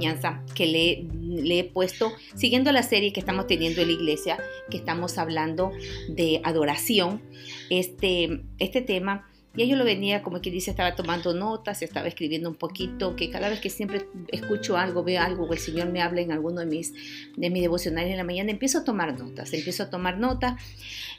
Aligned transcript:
enseñanza 0.00 0.42
que 0.54 0.66
le, 0.66 1.06
le, 1.42 1.58
he 1.60 1.64
puesto, 1.64 2.12
siguiendo 2.34 2.72
la 2.72 2.82
serie 2.82 3.12
que 3.12 3.20
estamos 3.20 3.46
teniendo 3.46 3.82
en 3.82 3.88
la 3.88 3.92
iglesia, 3.92 4.38
que 4.70 4.78
estamos 4.78 5.18
hablando 5.18 5.72
de 6.08 6.40
adoración, 6.44 7.20
este, 7.68 8.42
este 8.58 8.80
tema. 8.80 9.26
Ya 9.54 9.64
yo 9.64 9.74
lo 9.74 9.84
venía, 9.84 10.22
como 10.22 10.40
que 10.40 10.50
dice, 10.50 10.70
estaba 10.70 10.94
tomando 10.94 11.34
notas, 11.34 11.82
estaba 11.82 12.06
escribiendo 12.06 12.48
un 12.48 12.54
poquito, 12.54 13.16
que 13.16 13.30
cada 13.30 13.48
vez 13.48 13.60
que 13.60 13.68
siempre 13.68 14.06
escucho 14.28 14.76
algo, 14.76 15.02
veo 15.02 15.20
algo, 15.20 15.44
o 15.44 15.52
el 15.52 15.58
Señor 15.58 15.90
me 15.90 16.00
habla 16.00 16.20
en 16.20 16.30
alguno 16.30 16.60
de 16.60 16.66
mis, 16.66 16.94
de 17.36 17.50
mis 17.50 17.60
devocionales 17.60 18.12
en 18.12 18.16
la 18.16 18.24
mañana, 18.24 18.52
empiezo 18.52 18.78
a 18.78 18.84
tomar 18.84 19.18
notas, 19.18 19.52
empiezo 19.52 19.82
a 19.82 19.90
tomar 19.90 20.18
notas. 20.18 20.54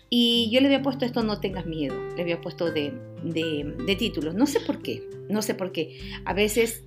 Y 0.10 0.50
yo 0.52 0.62
le 0.62 0.68
había 0.68 0.82
puesto 0.82 1.06
esto, 1.06 1.24
no 1.24 1.42
tengas 1.42 1.66
miedo, 1.66 1.96
le 2.16 2.22
había 2.22 2.40
puesto 2.40 2.72
de, 2.72 2.94
de, 3.24 3.76
de 3.86 3.96
título. 3.98 4.32
No 4.32 4.48
sé 4.48 4.62
por 4.62 4.82
qué, 4.82 5.04
no 5.30 5.42
sé 5.42 5.54
por 5.54 5.74
qué. 5.74 6.00
A 6.24 6.34
veces 6.34 6.86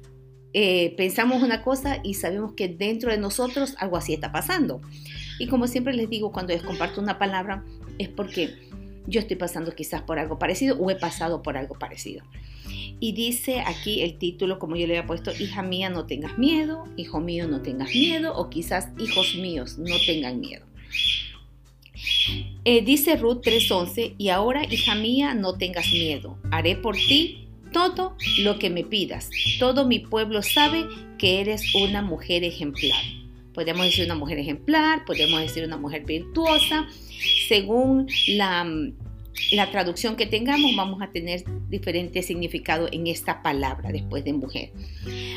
eh, 0.54 0.94
pensamos 0.96 1.42
una 1.42 1.62
cosa 1.62 1.98
y 2.04 2.14
sabemos 2.14 2.52
que 2.52 2.68
dentro 2.68 3.10
de 3.10 3.18
nosotros 3.18 3.74
algo 3.78 3.96
así 3.96 4.14
está 4.14 4.30
pasando. 4.30 4.80
Y 5.40 5.48
como 5.48 5.66
siempre 5.66 5.94
les 5.94 6.08
digo, 6.08 6.30
cuando 6.30 6.52
les 6.52 6.62
comparto 6.62 7.00
una 7.00 7.18
palabra, 7.18 7.64
es 7.98 8.08
porque 8.08 8.54
yo 9.06 9.20
estoy 9.20 9.36
pasando 9.36 9.74
quizás 9.74 10.02
por 10.02 10.20
algo 10.20 10.38
parecido 10.38 10.78
o 10.78 10.90
he 10.90 10.96
pasado 10.96 11.42
por 11.42 11.56
algo 11.56 11.76
parecido. 11.76 12.24
Y 13.00 13.12
dice 13.12 13.60
aquí 13.66 14.02
el 14.02 14.16
título, 14.16 14.60
como 14.60 14.76
yo 14.76 14.86
le 14.86 14.96
había 14.96 15.06
puesto, 15.08 15.32
hija 15.32 15.62
mía, 15.62 15.90
no 15.90 16.06
tengas 16.06 16.38
miedo, 16.38 16.84
hijo 16.96 17.20
mío, 17.20 17.48
no 17.48 17.60
tengas 17.60 17.90
miedo, 17.90 18.34
o 18.36 18.48
quizás 18.48 18.88
hijos 18.98 19.34
míos, 19.34 19.76
no 19.78 19.96
tengan 20.06 20.38
miedo. 20.38 20.64
Eh, 22.64 22.82
dice 22.82 23.16
Ruth 23.16 23.42
3:11, 23.42 24.14
y 24.16 24.28
ahora, 24.28 24.64
hija 24.64 24.94
mía, 24.94 25.34
no 25.34 25.58
tengas 25.58 25.90
miedo, 25.92 26.38
haré 26.50 26.76
por 26.76 26.94
ti 26.94 27.43
todo 27.74 28.16
lo 28.38 28.58
que 28.58 28.70
me 28.70 28.84
pidas. 28.84 29.28
Todo 29.58 29.86
mi 29.86 29.98
pueblo 29.98 30.42
sabe 30.42 30.86
que 31.18 31.42
eres 31.42 31.74
una 31.74 32.00
mujer 32.00 32.44
ejemplar. 32.44 33.02
Podemos 33.52 33.84
decir 33.84 34.06
una 34.06 34.14
mujer 34.14 34.38
ejemplar, 34.38 35.04
podemos 35.04 35.40
decir 35.40 35.64
una 35.64 35.76
mujer 35.76 36.04
virtuosa. 36.04 36.86
Según 37.48 38.06
la, 38.28 38.66
la 39.52 39.70
traducción 39.70 40.16
que 40.16 40.26
tengamos, 40.26 40.74
vamos 40.76 41.02
a 41.02 41.10
tener 41.10 41.44
diferente 41.68 42.22
significado 42.22 42.88
en 42.90 43.06
esta 43.06 43.42
palabra 43.42 43.92
después 43.92 44.24
de 44.24 44.32
mujer. 44.32 44.72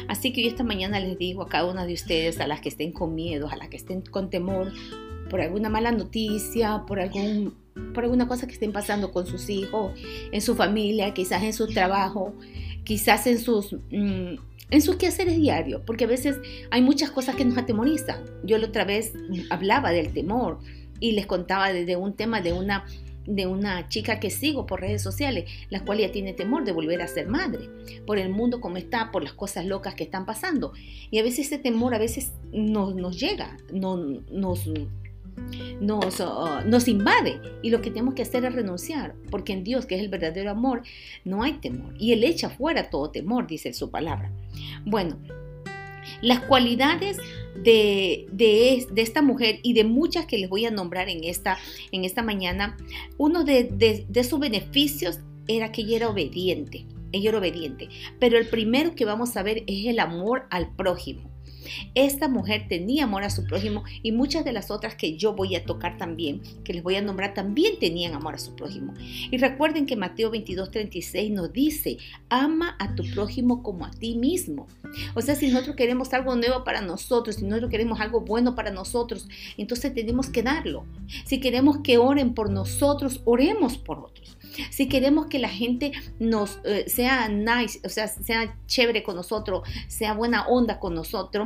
Así 0.07 0.31
que 0.31 0.43
yo 0.43 0.49
esta 0.49 0.63
mañana 0.63 0.99
les 0.99 1.17
digo 1.17 1.41
a 1.43 1.49
cada 1.49 1.65
una 1.65 1.85
de 1.85 1.93
ustedes, 1.93 2.39
a 2.39 2.47
las 2.47 2.61
que 2.61 2.69
estén 2.69 2.91
con 2.91 3.13
miedo, 3.13 3.49
a 3.49 3.55
las 3.55 3.69
que 3.69 3.77
estén 3.77 4.01
con 4.01 4.29
temor, 4.29 4.71
por 5.29 5.41
alguna 5.41 5.69
mala 5.69 5.91
noticia, 5.91 6.83
por 6.87 6.99
algún 6.99 7.66
por 7.93 8.03
alguna 8.03 8.27
cosa 8.27 8.47
que 8.47 8.53
estén 8.53 8.71
pasando 8.71 9.11
con 9.11 9.25
sus 9.25 9.49
hijos, 9.49 9.93
en 10.31 10.41
su 10.41 10.55
familia, 10.55 11.13
quizás 11.13 11.43
en 11.43 11.53
su 11.53 11.67
trabajo, 11.67 12.33
quizás 12.83 13.27
en 13.27 13.39
sus 13.39 13.73
mm, 13.91 14.35
en 14.69 14.81
sus 14.81 14.97
quehaceres 14.97 15.37
diarios, 15.37 15.81
porque 15.85 16.03
a 16.03 16.07
veces 16.07 16.39
hay 16.71 16.81
muchas 16.81 17.09
cosas 17.11 17.35
que 17.35 17.45
nos 17.45 17.57
atemorizan. 17.57 18.23
Yo 18.43 18.57
la 18.57 18.67
otra 18.67 18.83
vez 18.83 19.13
hablaba 19.49 19.91
del 19.91 20.11
temor 20.11 20.59
y 20.99 21.13
les 21.13 21.25
contaba 21.25 21.71
de, 21.71 21.95
un 21.95 22.13
tema 22.13 22.41
de 22.41 22.53
una 22.53 22.85
de 23.25 23.45
una 23.45 23.89
chica 23.89 24.21
que 24.21 24.29
sigo 24.29 24.65
por 24.65 24.79
redes 24.79 25.01
sociales, 25.01 25.51
la 25.69 25.83
cual 25.83 25.97
ya 25.97 26.13
tiene 26.13 26.31
temor 26.31 26.63
de 26.63 26.71
volver 26.71 27.01
a 27.01 27.07
ser 27.07 27.27
madre, 27.27 27.69
por 28.05 28.17
el 28.17 28.29
mundo 28.29 28.61
como 28.61 28.77
está, 28.77 29.11
por 29.11 29.21
las 29.21 29.33
cosas 29.33 29.65
locas 29.65 29.95
que 29.95 30.05
están 30.05 30.25
pasando. 30.25 30.71
Y 31.11 31.19
a 31.19 31.23
veces 31.23 31.47
ese 31.47 31.57
temor 31.57 31.93
a 31.93 31.99
veces 31.99 32.31
nos, 32.53 32.95
nos 32.95 33.19
llega, 33.19 33.57
no, 33.69 33.97
nos, 33.97 34.71
nos, 35.79 36.23
nos 36.65 36.87
invade 36.87 37.39
y 37.61 37.69
lo 37.69 37.81
que 37.81 37.91
tenemos 37.91 38.13
que 38.13 38.23
hacer 38.23 38.45
es 38.45 38.53
renunciar, 38.53 39.15
porque 39.29 39.53
en 39.53 39.63
Dios, 39.63 39.85
que 39.85 39.95
es 39.95 40.01
el 40.01 40.09
verdadero 40.09 40.51
amor, 40.51 40.83
no 41.23 41.43
hay 41.43 41.53
temor. 41.53 41.93
Y 41.99 42.13
Él 42.13 42.23
echa 42.23 42.49
fuera 42.49 42.89
todo 42.89 43.11
temor, 43.11 43.47
dice 43.47 43.73
su 43.73 43.89
palabra. 43.91 44.31
Bueno, 44.85 45.17
las 46.21 46.39
cualidades 46.41 47.17
de, 47.55 48.27
de, 48.31 48.87
esta 48.95 49.21
mujer 49.21 49.59
y 49.63 49.73
de 49.73 49.83
muchas 49.83 50.25
que 50.25 50.37
les 50.37 50.49
voy 50.49 50.65
a 50.65 50.71
nombrar 50.71 51.09
en 51.09 51.23
esta, 51.23 51.57
en 51.91 52.05
esta 52.05 52.23
mañana, 52.23 52.77
uno 53.17 53.43
de, 53.43 54.05
de 54.07 54.23
sus 54.23 54.39
beneficios 54.39 55.19
era 55.47 55.71
que 55.71 55.81
ella 55.81 55.97
era 55.97 56.09
obediente. 56.09 56.85
Ella 57.11 57.29
era 57.29 57.37
obediente. 57.37 57.89
Pero 58.19 58.37
el 58.37 58.47
primero 58.47 58.95
que 58.95 59.05
vamos 59.05 59.37
a 59.37 59.43
ver 59.43 59.63
es 59.67 59.85
el 59.85 59.99
amor 59.99 60.45
al 60.49 60.75
prójimo. 60.75 61.36
Esta 61.95 62.27
mujer 62.27 62.65
tenía 62.67 63.05
amor 63.05 63.23
a 63.23 63.29
su 63.29 63.45
prójimo 63.45 63.83
y 64.03 64.11
muchas 64.11 64.45
de 64.45 64.53
las 64.53 64.71
otras 64.71 64.95
que 64.95 65.17
yo 65.17 65.33
voy 65.33 65.55
a 65.55 65.65
tocar 65.65 65.97
también, 65.97 66.41
que 66.63 66.73
les 66.73 66.83
voy 66.83 66.95
a 66.95 67.01
nombrar, 67.01 67.33
también 67.33 67.79
tenían 67.79 68.13
amor 68.13 68.35
a 68.35 68.39
su 68.39 68.55
prójimo. 68.55 68.93
Y 69.31 69.37
recuerden 69.37 69.85
que 69.85 69.95
Mateo 69.95 70.29
22, 70.31 70.71
36 70.71 71.31
nos 71.31 71.51
dice, 71.51 71.97
ama 72.29 72.75
a 72.79 72.95
tu 72.95 73.03
prójimo 73.11 73.63
como 73.63 73.85
a 73.85 73.91
ti 73.91 74.15
mismo. 74.15 74.67
O 75.15 75.21
sea, 75.21 75.35
si 75.35 75.47
nosotros 75.47 75.75
queremos 75.75 76.13
algo 76.13 76.35
nuevo 76.35 76.63
para 76.63 76.81
nosotros, 76.81 77.35
si 77.37 77.45
nosotros 77.45 77.71
queremos 77.71 77.99
algo 77.99 78.21
bueno 78.21 78.55
para 78.55 78.71
nosotros, 78.71 79.27
entonces 79.57 79.93
tenemos 79.93 80.29
que 80.29 80.43
darlo. 80.43 80.85
Si 81.25 81.39
queremos 81.39 81.79
que 81.79 81.97
oren 81.97 82.33
por 82.33 82.49
nosotros, 82.49 83.21
oremos 83.25 83.77
por 83.77 83.99
otros. 83.99 84.37
Si 84.71 84.87
queremos 84.87 85.27
que 85.27 85.39
la 85.39 85.49
gente 85.49 85.91
nos 86.19 86.59
eh, 86.63 86.85
sea 86.87 87.29
nice, 87.29 87.79
o 87.85 87.89
sea, 87.89 88.07
sea 88.07 88.57
chévere 88.65 89.03
con 89.03 89.15
nosotros, 89.15 89.67
sea 89.87 90.13
buena 90.13 90.47
onda 90.47 90.79
con 90.79 90.95
nosotros, 90.95 91.36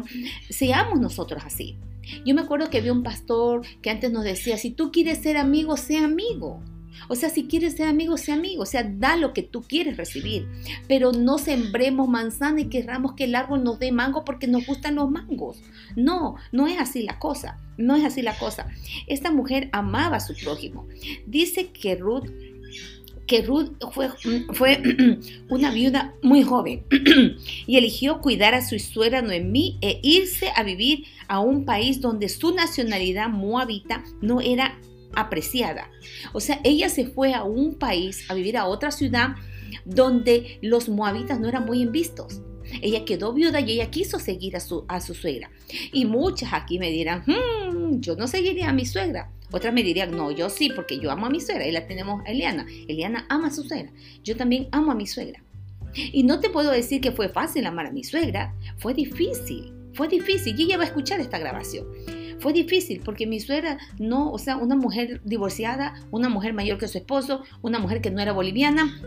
seamos 0.50 1.00
nosotros 1.00 1.44
así. 1.46 1.78
Yo 2.26 2.36
me 2.36 2.42
acuerdo 2.42 2.70
que 2.70 2.80
había 2.80 2.94
un 2.94 3.04
pastor 3.04 3.62
que 3.82 3.90
antes 3.90 4.12
nos 4.12 4.24
decía, 4.24 4.58
si 4.58 4.72
tú 4.72 4.92
quieres 4.92 5.20
ser 5.20 5.38
amigo, 5.38 5.78
sea 5.78 6.06
amigo. 6.06 6.62
O 7.08 7.16
sea, 7.16 7.30
si 7.30 7.46
quieres 7.46 7.76
ser 7.76 7.88
amigo, 7.88 8.18
sea 8.18 8.36
amigo. 8.36 8.64
O 8.64 8.66
sea, 8.66 8.84
da 8.84 9.16
lo 9.16 9.34
que 9.34 9.44
tú 9.44 9.64
quieres 9.64 9.98
recibir. 9.98 10.48
Pero 10.88 11.12
no 11.12 11.38
sembremos 11.38 12.08
manzana 12.08 12.62
y 12.62 12.70
querramos 12.70 13.14
que 13.14 13.26
el 13.26 13.36
árbol 13.36 13.64
nos 13.64 13.80
dé 13.80 13.92
mango 13.92 14.24
porque 14.24 14.48
nos 14.48 14.66
gustan 14.66 14.96
los 14.96 15.10
mangos. 15.10 15.62
No, 15.96 16.36
no 16.52 16.68
es 16.68 16.80
así 16.80 17.04
la 17.04 17.20
cosa. 17.20 17.60
No 17.78 17.96
es 17.96 18.04
así 18.04 18.22
la 18.22 18.38
cosa. 18.38 18.68
Esta 19.08 19.32
mujer 19.32 19.70
amaba 19.72 20.18
a 20.18 20.20
su 20.20 20.36
prójimo. 20.36 20.88
Dice 21.26 21.72
que 21.72 21.96
Ruth 21.96 22.30
que 23.32 23.44
Ruth 23.44 23.72
fue, 23.94 24.10
fue 24.52 24.84
una 25.50 25.72
viuda 25.72 26.14
muy 26.22 26.44
joven 26.44 26.84
y 27.66 27.78
eligió 27.78 28.20
cuidar 28.20 28.56
a 28.56 28.68
su 28.68 28.78
suegra 28.78 29.22
Noemí 29.22 29.78
e 29.80 30.02
irse 30.04 30.50
a 30.54 30.64
vivir 30.64 31.06
a 31.30 31.40
un 31.40 31.64
país 31.64 32.02
donde 32.02 32.28
su 32.28 32.54
nacionalidad 32.54 33.30
moabita 33.30 34.04
no 34.22 34.42
era 34.42 34.78
apreciada. 35.16 35.90
O 36.34 36.42
sea, 36.42 36.60
ella 36.66 36.90
se 36.90 37.06
fue 37.06 37.34
a 37.34 37.46
un 37.46 37.76
país, 37.76 38.30
a 38.30 38.34
vivir 38.34 38.58
a 38.58 38.66
otra 38.66 38.92
ciudad 38.92 39.30
donde 39.86 40.60
los 40.62 40.90
moabitas 40.90 41.40
no 41.40 41.48
eran 41.48 41.66
muy 41.66 41.86
vistos. 41.86 42.42
Ella 42.82 43.06
quedó 43.06 43.32
viuda 43.32 43.62
y 43.62 43.72
ella 43.72 43.92
quiso 43.92 44.20
seguir 44.20 44.58
a 44.58 44.60
su, 44.60 44.84
a 44.90 45.00
su 45.00 45.14
suegra. 45.14 45.52
Y 45.94 46.04
muchas 46.04 46.52
aquí 46.52 46.80
me 46.80 46.90
dirán, 46.90 47.24
hmm, 47.26 47.71
yo 48.00 48.16
no 48.16 48.28
seguiría 48.28 48.70
a 48.70 48.74
mi 48.74 48.86
suegra. 48.86 49.32
Otras 49.52 49.74
me 49.74 49.84
dirían, 49.84 50.16
no, 50.16 50.32
yo 50.32 50.50
sí, 50.50 50.72
porque 50.74 51.00
yo 51.00 51.12
amo 51.12 51.26
a 51.26 51.30
mi 51.30 51.42
suegra. 51.42 51.68
Y 51.68 51.72
la 51.72 51.86
tenemos 51.88 52.22
a 52.26 52.32
Eliana. 52.32 52.66
Eliana 52.88 53.26
ama 53.30 53.48
a 53.48 53.52
su 53.52 53.64
suegra. 53.64 53.92
Yo 54.24 54.38
también 54.38 54.70
amo 54.72 54.92
a 54.92 54.96
mi 54.96 55.08
suegra. 55.08 55.44
Y 55.94 56.24
no 56.24 56.40
te 56.40 56.50
puedo 56.50 56.72
decir 56.72 57.02
que 57.02 57.12
fue 57.12 57.28
fácil 57.28 57.66
amar 57.66 57.88
a 57.88 57.92
mi 57.92 58.04
suegra. 58.04 58.56
Fue 58.78 58.94
difícil. 58.94 59.74
Fue 59.94 60.08
difícil. 60.08 60.58
Y 60.58 60.64
ella 60.64 60.78
va 60.78 60.84
a 60.84 60.88
escuchar 60.88 61.20
esta 61.20 61.38
grabación. 61.38 61.86
Fue 62.40 62.54
difícil 62.54 63.02
porque 63.04 63.28
mi 63.28 63.40
suegra 63.40 63.78
no, 64.00 64.32
o 64.32 64.40
sea, 64.40 64.58
una 64.58 64.76
mujer 64.76 65.22
divorciada, 65.24 65.94
una 66.10 66.28
mujer 66.28 66.54
mayor 66.54 66.80
que 66.80 66.88
su 66.88 66.98
esposo, 66.98 67.44
una 67.62 67.78
mujer 67.78 68.02
que 68.02 68.10
no 68.10 68.20
era 68.20 68.32
boliviana, 68.32 69.00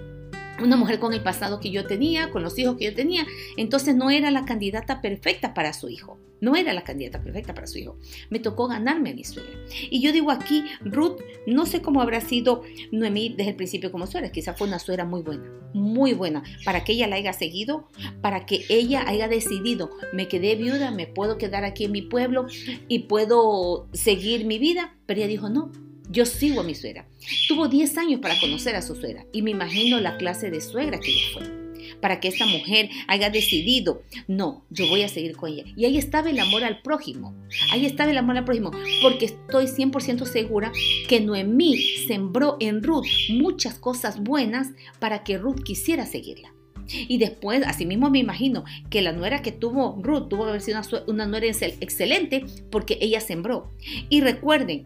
una 0.62 0.76
mujer 0.76 0.98
con 0.98 1.12
el 1.12 1.22
pasado 1.22 1.60
que 1.60 1.70
yo 1.70 1.86
tenía, 1.86 2.30
con 2.30 2.42
los 2.42 2.58
hijos 2.58 2.76
que 2.76 2.84
yo 2.84 2.94
tenía, 2.94 3.26
entonces 3.56 3.94
no 3.94 4.10
era 4.10 4.30
la 4.30 4.44
candidata 4.44 5.00
perfecta 5.00 5.54
para 5.54 5.72
su 5.72 5.88
hijo. 5.88 6.18
No 6.40 6.56
era 6.56 6.74
la 6.74 6.84
candidata 6.84 7.22
perfecta 7.22 7.54
para 7.54 7.66
su 7.66 7.78
hijo. 7.78 7.96
Me 8.28 8.38
tocó 8.38 8.68
ganarme 8.68 9.10
a 9.10 9.14
mi 9.14 9.24
suegra. 9.24 9.52
Y 9.88 10.02
yo 10.02 10.12
digo 10.12 10.30
aquí, 10.30 10.64
Ruth, 10.82 11.18
no 11.46 11.64
sé 11.64 11.80
cómo 11.80 12.02
habrá 12.02 12.20
sido 12.20 12.62
Noemí 12.92 13.30
desde 13.30 13.52
el 13.52 13.56
principio 13.56 13.90
como 13.90 14.06
suegra. 14.06 14.30
Quizá 14.30 14.52
fue 14.52 14.66
una 14.66 14.78
suegra 14.78 15.06
muy 15.06 15.22
buena, 15.22 15.50
muy 15.72 16.12
buena, 16.12 16.42
para 16.66 16.84
que 16.84 16.92
ella 16.92 17.06
la 17.06 17.16
haya 17.16 17.32
seguido, 17.32 17.88
para 18.20 18.44
que 18.44 18.64
ella 18.68 19.04
haya 19.06 19.26
decidido, 19.26 19.90
me 20.12 20.28
quedé 20.28 20.54
viuda, 20.56 20.90
me 20.90 21.06
puedo 21.06 21.38
quedar 21.38 21.64
aquí 21.64 21.84
en 21.84 21.92
mi 21.92 22.02
pueblo 22.02 22.46
y 22.88 23.00
puedo 23.00 23.88
seguir 23.94 24.44
mi 24.44 24.58
vida. 24.58 24.94
Pero 25.06 25.20
ella 25.20 25.28
dijo, 25.28 25.48
no, 25.48 25.72
yo 26.10 26.26
sigo 26.26 26.60
a 26.60 26.64
mi 26.64 26.74
suegra. 26.74 27.06
Tuvo 27.48 27.68
10 27.68 27.98
años 27.98 28.20
para 28.20 28.38
conocer 28.38 28.76
a 28.76 28.82
su 28.82 28.94
suegra 28.94 29.26
y 29.32 29.42
me 29.42 29.50
imagino 29.50 30.00
la 30.00 30.16
clase 30.16 30.50
de 30.50 30.60
suegra 30.60 31.00
que 31.00 31.10
ella 31.10 31.26
fue. 31.32 31.64
Para 32.00 32.20
que 32.20 32.28
esta 32.28 32.46
mujer 32.46 32.90
haya 33.08 33.30
decidido, 33.30 34.02
no, 34.26 34.64
yo 34.70 34.88
voy 34.88 35.02
a 35.02 35.08
seguir 35.08 35.36
con 35.36 35.50
ella. 35.50 35.64
Y 35.76 35.84
ahí 35.84 35.96
estaba 35.96 36.30
el 36.30 36.38
amor 36.38 36.64
al 36.64 36.82
prójimo. 36.82 37.34
Ahí 37.70 37.86
estaba 37.86 38.10
el 38.10 38.18
amor 38.18 38.36
al 38.36 38.44
prójimo. 38.44 38.70
Porque 39.02 39.26
estoy 39.26 39.66
100% 39.66 40.24
segura 40.26 40.72
que 41.08 41.20
Noemí 41.20 41.78
sembró 42.06 42.56
en 42.60 42.82
Ruth 42.82 43.06
muchas 43.30 43.74
cosas 43.74 44.22
buenas 44.22 44.68
para 44.98 45.24
que 45.24 45.38
Ruth 45.38 45.62
quisiera 45.62 46.06
seguirla. 46.06 46.52
Y 46.86 47.18
después, 47.18 47.62
asimismo 47.66 48.10
me 48.10 48.18
imagino 48.18 48.64
que 48.90 49.00
la 49.00 49.12
nuera 49.12 49.40
que 49.40 49.52
tuvo 49.52 49.98
Ruth 50.02 50.28
tuvo 50.28 50.44
que 50.44 50.50
haber 50.50 50.60
sido 50.60 50.80
una, 50.80 51.02
una 51.06 51.26
nuera 51.26 51.46
excelente 51.46 52.44
porque 52.70 52.98
ella 53.00 53.20
sembró. 53.20 53.70
Y 54.10 54.20
recuerden, 54.20 54.84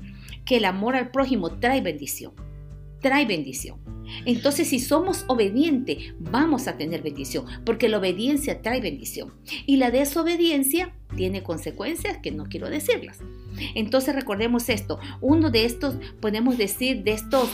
que 0.49 0.57
el 0.57 0.65
amor 0.65 0.97
al 0.97 1.11
prójimo 1.11 1.51
trae 1.61 1.83
bendición. 1.83 2.33
Trae 3.03 3.27
bendición. 3.27 3.79
Entonces, 4.25 4.69
si 4.69 4.81
somos 4.81 5.27
obedientes, 5.29 6.15
vamos 6.19 6.67
a 6.69 6.79
tener 6.79 7.03
bendición, 7.03 7.45
porque 7.67 7.91
la 7.91 7.99
obediencia 7.99 8.63
trae 8.63 8.81
bendición. 8.81 9.35
Y 9.67 9.77
la 9.77 9.91
desobediencia 9.91 10.95
tiene 11.15 11.43
consecuencias 11.43 12.17
que 12.23 12.31
no 12.31 12.47
quiero 12.47 12.71
decirlas. 12.71 13.19
Entonces, 13.75 14.15
recordemos 14.15 14.71
esto. 14.71 14.99
Uno 15.21 15.51
de 15.51 15.67
estos, 15.67 15.97
podemos 16.19 16.57
decir, 16.57 17.05
de 17.05 17.13
estos... 17.13 17.51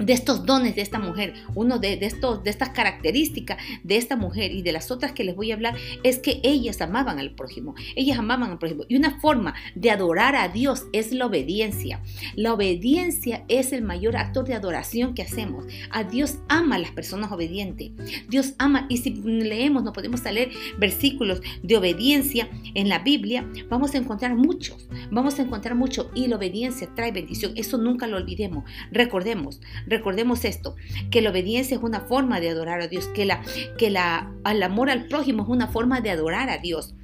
De 0.00 0.14
estos 0.14 0.46
dones 0.46 0.74
de 0.76 0.80
esta 0.80 0.98
mujer, 0.98 1.34
uno 1.54 1.78
de, 1.78 1.98
estos, 2.00 2.42
de 2.42 2.48
estas 2.48 2.70
características 2.70 3.58
de 3.84 3.96
esta 3.96 4.16
mujer 4.16 4.50
y 4.50 4.62
de 4.62 4.72
las 4.72 4.90
otras 4.90 5.12
que 5.12 5.24
les 5.24 5.36
voy 5.36 5.50
a 5.50 5.54
hablar, 5.54 5.76
es 6.02 6.18
que 6.18 6.40
ellas 6.42 6.80
amaban 6.80 7.18
al 7.18 7.34
prójimo, 7.34 7.74
ellas 7.96 8.18
amaban 8.18 8.50
al 8.50 8.58
prójimo. 8.58 8.84
Y 8.88 8.96
una 8.96 9.20
forma 9.20 9.54
de 9.74 9.90
adorar 9.90 10.36
a 10.36 10.48
Dios 10.48 10.86
es 10.92 11.12
la 11.12 11.26
obediencia. 11.26 12.02
La 12.34 12.54
obediencia 12.54 13.44
es 13.48 13.72
el 13.74 13.82
mayor 13.82 14.16
acto 14.16 14.42
de 14.42 14.54
adoración 14.54 15.12
que 15.12 15.22
hacemos. 15.22 15.66
A 15.90 16.04
Dios 16.04 16.38
ama 16.48 16.76
a 16.76 16.78
las 16.78 16.92
personas 16.92 17.30
obedientes. 17.30 17.90
Dios 18.28 18.54
ama, 18.58 18.86
y 18.88 18.98
si 18.98 19.10
leemos, 19.10 19.82
no 19.82 19.92
podemos 19.92 20.24
leer 20.24 20.50
versículos 20.78 21.42
de 21.62 21.76
obediencia 21.76 22.48
en 22.74 22.88
la 22.88 23.00
Biblia, 23.00 23.46
vamos 23.68 23.94
a 23.94 23.98
encontrar 23.98 24.34
muchos, 24.34 24.88
vamos 25.10 25.38
a 25.38 25.42
encontrar 25.42 25.74
mucho. 25.74 26.10
Y 26.14 26.26
la 26.28 26.36
obediencia 26.36 26.88
trae 26.94 27.12
bendición, 27.12 27.52
eso 27.56 27.76
nunca 27.76 28.06
lo 28.06 28.16
olvidemos. 28.16 28.64
Recordemos, 28.92 29.59
Recordemos 29.86 30.44
esto, 30.44 30.76
que 31.10 31.22
la 31.22 31.30
obediencia 31.30 31.76
es 31.76 31.82
una 31.82 32.00
forma 32.00 32.40
de 32.40 32.50
adorar 32.50 32.80
a 32.80 32.88
Dios, 32.88 33.06
que, 33.08 33.24
la, 33.24 33.42
que 33.78 33.90
la, 33.90 34.32
el 34.50 34.62
amor 34.62 34.90
al 34.90 35.06
prójimo 35.06 35.42
es 35.42 35.48
una 35.48 35.68
forma 35.68 36.00
de 36.00 36.10
adorar 36.10 36.50
a 36.50 36.58
Dios. 36.58 36.94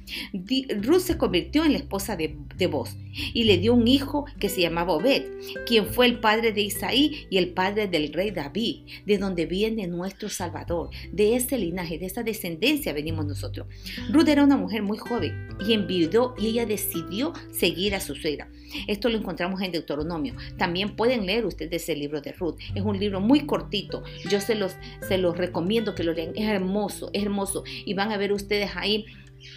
Ruth 0.81 1.01
se 1.01 1.17
convirtió 1.17 1.65
en 1.65 1.73
la 1.73 1.79
esposa 1.79 2.15
de, 2.15 2.37
de 2.55 2.67
Boz 2.67 2.95
y 3.33 3.43
le 3.43 3.57
dio 3.57 3.73
un 3.73 3.87
hijo 3.87 4.25
que 4.39 4.47
se 4.47 4.61
llamaba 4.61 4.93
Obed, 4.93 5.23
quien 5.65 5.87
fue 5.87 6.05
el 6.05 6.19
padre 6.19 6.53
de 6.53 6.61
Isaí 6.61 7.27
y 7.29 7.37
el 7.37 7.49
padre 7.49 7.87
del 7.87 8.13
rey 8.13 8.31
David, 8.31 8.85
de 9.05 9.17
donde 9.17 9.45
viene 9.45 9.87
nuestro 9.87 10.29
Salvador. 10.29 10.89
De 11.11 11.35
ese 11.35 11.57
linaje, 11.57 11.97
de 11.97 12.05
esa 12.05 12.23
descendencia 12.23 12.93
venimos 12.93 13.25
nosotros. 13.25 13.67
Ruth 14.09 14.29
era 14.29 14.43
una 14.43 14.57
mujer 14.57 14.81
muy 14.81 14.97
joven 14.97 15.49
y 15.59 15.73
enviudó 15.73 16.35
y 16.37 16.47
ella 16.47 16.65
decidió 16.65 17.33
seguir 17.51 17.95
a 17.95 17.99
su 17.99 18.15
suegra. 18.15 18.49
Esto 18.87 19.09
lo 19.09 19.17
encontramos 19.17 19.61
en 19.61 19.71
Deuteronomio. 19.71 20.33
También 20.57 20.95
pueden 20.95 21.25
leer 21.25 21.45
ustedes 21.45 21.87
el 21.89 21.99
libro 21.99 22.21
de 22.21 22.31
Ruth. 22.33 22.57
Es 22.75 22.81
un 22.81 22.99
libro 22.99 23.19
muy 23.21 23.45
cortito. 23.45 24.03
Yo 24.29 24.41
se 24.41 24.55
los, 24.55 24.75
se 25.07 25.17
los 25.17 25.37
recomiendo 25.37 25.95
que 25.95 26.03
lo 26.03 26.13
lean. 26.13 26.31
Es 26.35 26.47
hermoso, 26.47 27.09
es 27.13 27.23
hermoso. 27.23 27.63
Y 27.85 27.93
van 27.93 28.11
a 28.11 28.17
ver 28.17 28.33
ustedes 28.33 28.71
ahí 28.75 29.05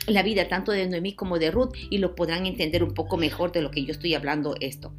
la 0.06 0.22
vida 0.22 0.48
tanto 0.48 0.72
de 0.72 0.86
Noemí 0.86 1.14
como 1.14 1.38
de 1.38 1.50
Ruth 1.50 1.74
y 1.90 1.98
lo 1.98 2.14
podrán 2.14 2.46
entender 2.46 2.84
un 2.84 2.94
poco 2.94 3.16
mejor 3.16 3.52
de 3.52 3.62
lo 3.62 3.70
que 3.70 3.84
yo 3.84 3.92
estoy 3.92 4.14
hablando 4.14 4.54
esto. 4.60 4.92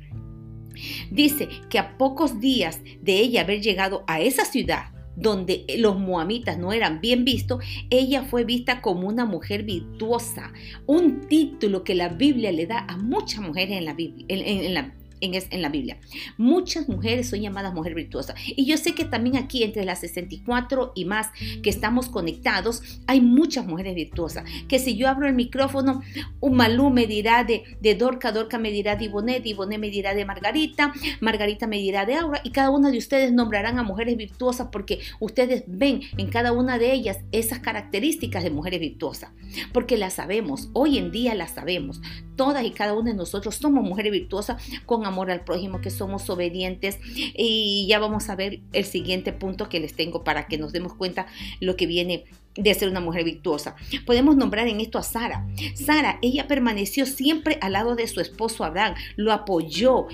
Dice 1.12 1.48
que 1.70 1.80
a 1.80 1.98
pocos 1.98 2.40
días 2.40 2.80
de 3.02 3.20
ella 3.20 3.42
haber 3.42 3.62
llegado 3.62 4.04
a 4.08 4.22
esa 4.22 4.46
ciudad, 4.46 4.86
donde 5.22 5.66
los 5.78 6.00
moamitas 6.00 6.58
no 6.58 6.74
eran 6.74 7.00
bien 7.00 7.24
vistos, 7.24 7.64
ella 7.90 8.24
fue 8.24 8.44
vista 8.44 8.82
como 8.82 9.08
una 9.08 9.26
mujer 9.26 9.64
virtuosa, 9.64 10.52
un 10.88 11.28
título 11.28 11.84
que 11.84 11.96
la 11.96 12.10
Biblia 12.10 12.52
le 12.52 12.66
da 12.66 12.86
a 12.88 12.98
muchas 12.98 13.42
mujeres 13.42 13.78
en 13.78 13.86
la, 13.86 13.94
Biblia, 13.94 14.26
en, 14.30 14.74
la, 14.74 14.94
en, 15.22 15.62
la 15.62 15.70
Biblia. 15.70 15.98
Muchas 16.38 16.90
mujeres 16.90 17.30
son 17.30 17.40
llamadas 17.40 17.74
mujer 17.74 17.96
virtuosa. 17.96 18.36
Y 18.46 18.66
yo 18.66 18.78
sé 18.78 18.94
que 18.94 19.06
también 19.06 19.38
aquí 19.38 19.64
entre 19.64 19.86
las 19.86 20.00
64 20.00 20.92
y 20.96 21.06
más 21.06 21.28
que 21.62 21.70
estamos 21.70 22.10
conectados, 22.10 22.82
hay 23.08 23.22
muchas 23.22 23.66
mujeres 23.66 23.96
virtuosas. 23.96 24.44
Que 24.68 24.80
si 24.80 24.98
yo 24.98 25.08
abro 25.08 25.28
el 25.28 25.36
micrófono, 25.36 26.02
un 26.40 26.56
Malú 26.56 26.90
me 26.90 27.08
dirá 27.08 27.44
de, 27.44 27.96
Dorca, 27.96 28.32
Dorca 28.32 28.58
me 28.58 28.72
dirá 28.72 28.96
de 28.96 29.06
Ibonet, 29.06 29.46
Ibonet 29.46 29.80
me 29.80 29.90
dirá 29.90 30.14
de 30.14 30.26
Margarita, 30.26 30.94
Margarita 31.20 31.68
me 31.68 31.78
dirá 31.78 32.06
de 32.06 32.16
Aura. 32.16 32.42
Y 32.44 32.52
cada 32.52 32.72
una 32.72 32.92
de 32.92 32.98
ustedes 32.98 33.32
nombrarán 33.32 33.80
a 33.80 33.84
mujeres 33.84 34.18
virtuosas 34.18 34.70
porque 34.72 35.00
ustedes 35.20 35.64
ven 35.68 36.02
en 36.18 36.30
cada 36.30 36.52
una 36.52 36.78
de 36.78 36.94
ellas 36.94 37.20
esas 37.32 37.60
características 37.60 38.44
de 38.44 38.50
mujeres 38.50 38.80
virtuosas. 38.80 39.32
Porque 39.72 39.98
las 39.98 40.14
sabemos, 40.14 40.70
hoy 40.74 40.98
en 40.98 41.12
día 41.12 41.36
las 41.36 41.52
sabemos. 41.52 42.02
Todas 42.36 42.66
y 42.66 42.72
cada 42.72 42.94
una 42.94 43.12
de 43.12 43.18
nosotros 43.18 43.56
somos 43.56 43.84
mujeres 43.84 44.12
virtuosas 44.12 44.62
con 44.86 45.06
amor 45.06 45.11
al 45.32 45.44
prójimo, 45.44 45.82
que 45.82 45.90
somos 45.90 46.30
obedientes. 46.30 47.00
Y 47.06 47.86
ya 47.88 48.00
vamos 48.00 48.30
a 48.30 48.36
ver 48.36 48.60
el 48.74 48.86
siguiente 48.86 49.34
punto 49.34 49.70
que 49.70 49.80
les 49.80 49.94
tengo 49.94 50.24
para 50.24 50.48
que 50.48 50.58
nos 50.58 50.72
demos 50.72 50.94
cuenta 50.94 51.28
lo 51.60 51.76
que 51.76 51.88
viene 51.88 52.26
de 52.56 52.74
ser 52.74 52.90
una 52.90 53.00
mujer 53.00 53.24
virtuosa. 53.24 53.76
Podemos 54.06 54.36
nombrar 54.36 54.68
en 54.68 54.80
esto 54.82 54.98
a 54.98 55.04
Sara. 55.04 55.48
Sara, 55.74 56.20
ella 56.22 56.48
permaneció 56.48 57.06
siempre 57.06 57.58
al 57.62 57.74
lado 57.74 57.96
de 57.96 58.08
su 58.08 58.20
esposo 58.20 58.64
Abraham, 58.64 58.96
lo 59.16 59.32
apoyó. 59.32 60.08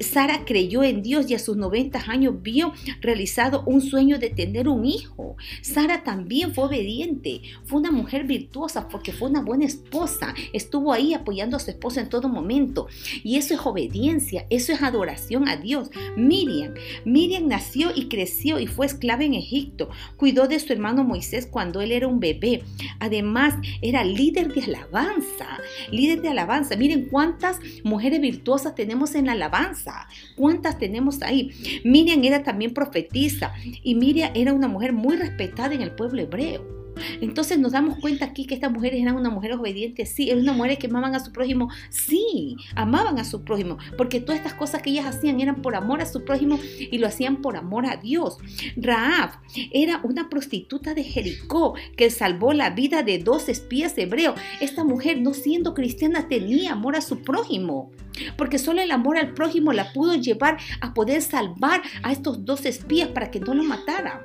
Sara 0.00 0.46
creyó 0.46 0.82
en 0.82 1.02
Dios 1.02 1.30
y 1.30 1.34
a 1.34 1.38
sus 1.38 1.56
90 1.58 2.10
años 2.10 2.42
vio 2.42 2.72
realizado 3.02 3.62
un 3.66 3.82
sueño 3.82 4.18
de 4.18 4.30
tener 4.30 4.66
un 4.66 4.86
hijo. 4.86 5.36
Sara 5.60 6.02
también 6.02 6.54
fue 6.54 6.64
obediente, 6.64 7.42
fue 7.64 7.80
una 7.80 7.90
mujer 7.90 8.24
virtuosa 8.24 8.88
porque 8.88 9.12
fue 9.12 9.28
una 9.28 9.42
buena 9.42 9.66
esposa. 9.66 10.34
Estuvo 10.54 10.92
ahí 10.92 11.12
apoyando 11.12 11.56
a 11.56 11.60
su 11.60 11.70
esposo 11.70 12.00
en 12.00 12.08
todo 12.08 12.28
momento. 12.28 12.88
Y 13.22 13.36
eso 13.36 13.52
es 13.52 13.60
obediencia, 13.60 14.46
eso 14.48 14.72
es 14.72 14.82
adoración 14.82 15.48
a 15.48 15.56
Dios. 15.56 15.90
Miriam, 16.16 16.72
Miriam 17.04 17.46
nació 17.46 17.90
y 17.94 18.08
creció 18.08 18.58
y 18.58 18.66
fue 18.66 18.86
esclava 18.86 19.24
en 19.24 19.34
Egipto. 19.34 19.90
Cuidó 20.16 20.48
de 20.48 20.60
su 20.60 20.72
hermano 20.72 21.04
Moisés 21.04 21.46
cuando 21.46 21.79
él 21.80 21.92
era 21.92 22.08
un 22.08 22.20
bebé. 22.20 22.62
Además, 22.98 23.54
era 23.82 24.04
líder 24.04 24.52
de 24.52 24.62
alabanza, 24.62 25.58
líder 25.90 26.22
de 26.22 26.28
alabanza. 26.28 26.76
Miren 26.76 27.08
cuántas 27.10 27.58
mujeres 27.84 28.20
virtuosas 28.20 28.74
tenemos 28.74 29.14
en 29.14 29.26
la 29.26 29.32
alabanza, 29.32 30.08
cuántas 30.36 30.78
tenemos 30.78 31.22
ahí. 31.22 31.50
Miriam 31.84 32.22
era 32.24 32.42
también 32.42 32.74
profetisa 32.74 33.52
y 33.82 33.94
Miriam 33.94 34.30
era 34.34 34.52
una 34.52 34.68
mujer 34.68 34.92
muy 34.92 35.16
respetada 35.16 35.74
en 35.74 35.82
el 35.82 35.92
pueblo 35.92 36.22
hebreo. 36.22 36.79
Entonces 37.20 37.58
nos 37.58 37.72
damos 37.72 37.98
cuenta 37.98 38.24
aquí 38.24 38.46
que 38.46 38.54
estas 38.54 38.72
mujeres 38.72 39.00
eran 39.00 39.16
unas 39.16 39.32
mujeres 39.32 39.58
obedientes, 39.58 40.10
sí, 40.10 40.30
eran 40.30 40.42
unas 40.42 40.56
mujeres 40.56 40.78
que 40.78 40.86
amaban 40.86 41.14
a 41.14 41.20
su 41.20 41.32
prójimo, 41.32 41.68
sí, 41.88 42.56
amaban 42.74 43.18
a 43.18 43.24
su 43.24 43.42
prójimo, 43.42 43.78
porque 43.96 44.20
todas 44.20 44.40
estas 44.40 44.54
cosas 44.54 44.82
que 44.82 44.90
ellas 44.90 45.06
hacían 45.06 45.40
eran 45.40 45.62
por 45.62 45.74
amor 45.74 46.00
a 46.00 46.06
su 46.06 46.24
prójimo 46.24 46.58
y 46.78 46.98
lo 46.98 47.06
hacían 47.06 47.42
por 47.42 47.56
amor 47.56 47.86
a 47.86 47.96
Dios. 47.96 48.38
Raab 48.76 49.30
era 49.72 50.00
una 50.02 50.28
prostituta 50.28 50.94
de 50.94 51.04
Jericó 51.04 51.74
que 51.96 52.10
salvó 52.10 52.52
la 52.52 52.70
vida 52.70 53.02
de 53.02 53.18
dos 53.18 53.48
espías 53.48 53.96
hebreos. 53.98 54.38
Esta 54.60 54.84
mujer, 54.84 55.20
no 55.20 55.34
siendo 55.34 55.74
cristiana, 55.74 56.28
tenía 56.28 56.72
amor 56.72 56.96
a 56.96 57.00
su 57.00 57.22
prójimo 57.22 57.90
porque 58.36 58.58
solo 58.58 58.80
el 58.80 58.90
amor 58.90 59.18
al 59.18 59.34
prójimo 59.34 59.72
la 59.72 59.92
pudo 59.92 60.14
llevar 60.14 60.58
a 60.80 60.94
poder 60.94 61.22
salvar 61.22 61.82
a 62.02 62.12
estos 62.12 62.44
dos 62.44 62.66
espías 62.66 63.08
para 63.08 63.30
que 63.30 63.40
no 63.40 63.54
lo 63.54 63.62
mataran. 63.62 64.20